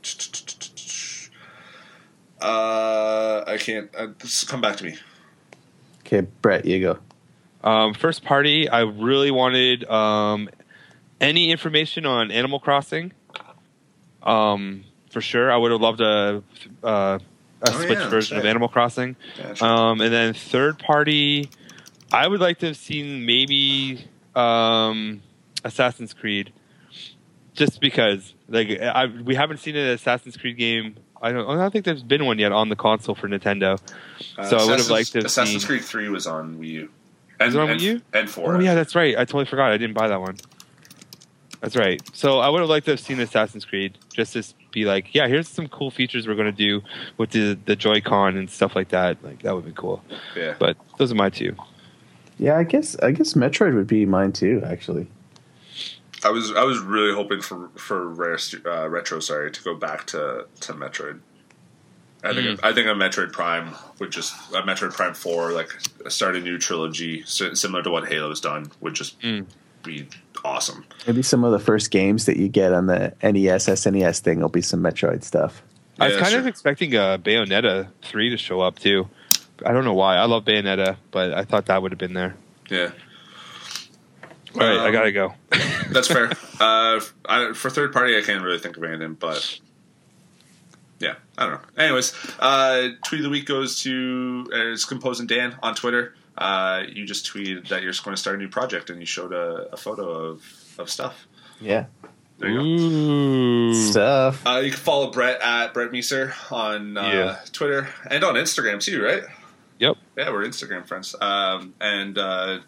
[2.41, 3.89] Uh, I can't.
[3.97, 4.95] Uh, just come back to me.
[6.01, 6.99] Okay, Brett, you go.
[7.69, 10.49] Um, first party, I really wanted um,
[11.19, 13.11] any information on Animal Crossing.
[14.23, 16.43] Um, for sure, I would have loved a
[16.83, 17.19] uh,
[17.59, 18.45] a Oh, Switch yeah, that's version of.
[18.45, 19.15] Animal Crossing.
[19.37, 19.65] Gotcha.
[19.65, 21.49] Um, and then third party,
[22.11, 25.23] I would like to have seen maybe um,
[25.63, 26.53] Assassin's Creed,
[27.57, 30.95] just because like I, we haven't seen an Assassin's Creed game.
[31.21, 31.49] I don't.
[31.49, 33.79] I don't think there's been one yet on the console for Nintendo.
[34.37, 36.67] Uh, so I would have liked to have Assassin's seen- Creed Three was on Wii
[36.69, 36.89] U.
[37.39, 38.01] And, Was it on and, Wii U?
[38.13, 38.55] And four.
[38.55, 39.15] Oh yeah, that's right.
[39.15, 39.71] I totally forgot.
[39.71, 40.37] I didn't buy that one.
[41.59, 41.99] That's right.
[42.15, 45.27] So I would have liked to have seen Assassin's Creed just to be like, yeah,
[45.27, 46.83] here's some cool features we're going to do
[47.17, 49.23] with the the Joy-Con and stuff like that.
[49.23, 50.03] Like that would be cool.
[50.35, 50.53] yeah.
[50.59, 51.55] But those are my two.
[52.37, 54.61] Yeah, I guess I guess Metroid would be mine too.
[54.63, 55.07] Actually,
[56.23, 60.05] I was I was really hoping for for Rare uh, Retro, sorry, to go back
[60.07, 61.19] to to Metroid.
[62.23, 65.69] I think I think a Metroid Prime would just a Metroid Prime Four, like
[66.09, 69.45] start a new trilogy similar to what Halo's done, would just Mm.
[69.83, 70.07] be
[70.43, 70.83] awesome.
[71.05, 74.39] maybe some of the first games that you get on the E NES, SNES thing
[74.41, 75.61] will be some Metroid stuff.
[75.99, 76.39] I was kind sure.
[76.39, 79.07] of expecting a Bayonetta three to show up too.
[79.65, 80.15] I don't know why.
[80.17, 82.35] I love Bayonetta, but I thought that would have been there.
[82.69, 82.91] Yeah,
[84.59, 85.33] All right, I Um, gotta go.
[85.91, 86.31] that's fair.
[86.59, 89.59] uh, I, for third party, I can't really think of anything, but
[90.99, 91.83] yeah, I don't know.
[91.83, 96.15] Anyways, uh, tweet of the week goes to uh, it's composing Dan on Twitter.
[96.37, 99.31] Uh, you just tweeted that you're going to start a new project, and you showed
[99.33, 100.43] a, a photo of
[100.79, 101.27] of stuff.
[101.59, 101.85] Yeah,
[102.39, 103.73] There you go.
[103.73, 104.45] Stuff.
[104.45, 107.39] Uh, you can follow Brett at Brett Meeser on uh, Yeah.
[107.51, 109.23] Twitter and on Instagram too, right?
[109.79, 109.97] Yep.
[110.17, 111.15] Yeah, we're Instagram friends.
[111.19, 112.59] Um, and uh,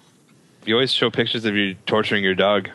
[0.65, 2.69] You always show pictures of you torturing your dog.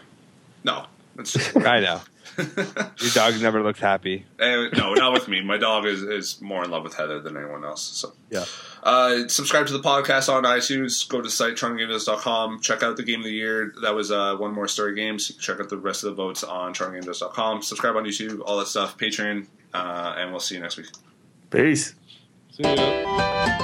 [0.64, 2.00] no, that's just I know.
[2.36, 4.24] Your dog never looks happy.
[4.40, 5.40] Uh, no, not with me.
[5.40, 7.82] My dog is, is more in love with Heather than anyone else.
[7.82, 8.44] So, Yeah.
[8.82, 11.08] uh, subscribe to the podcast on iTunes.
[11.08, 12.60] Go to the site trongamedos.com.
[12.60, 13.72] Check out the game of the year.
[13.82, 15.32] That was uh, one more story games.
[15.36, 17.62] Check out the rest of the votes on trongamedos.com.
[17.62, 18.40] Subscribe on YouTube.
[18.44, 18.98] All that stuff.
[18.98, 19.46] Patreon.
[19.72, 20.88] Uh, and we'll see you next week.
[21.50, 21.94] Peace.
[22.50, 23.63] See ya.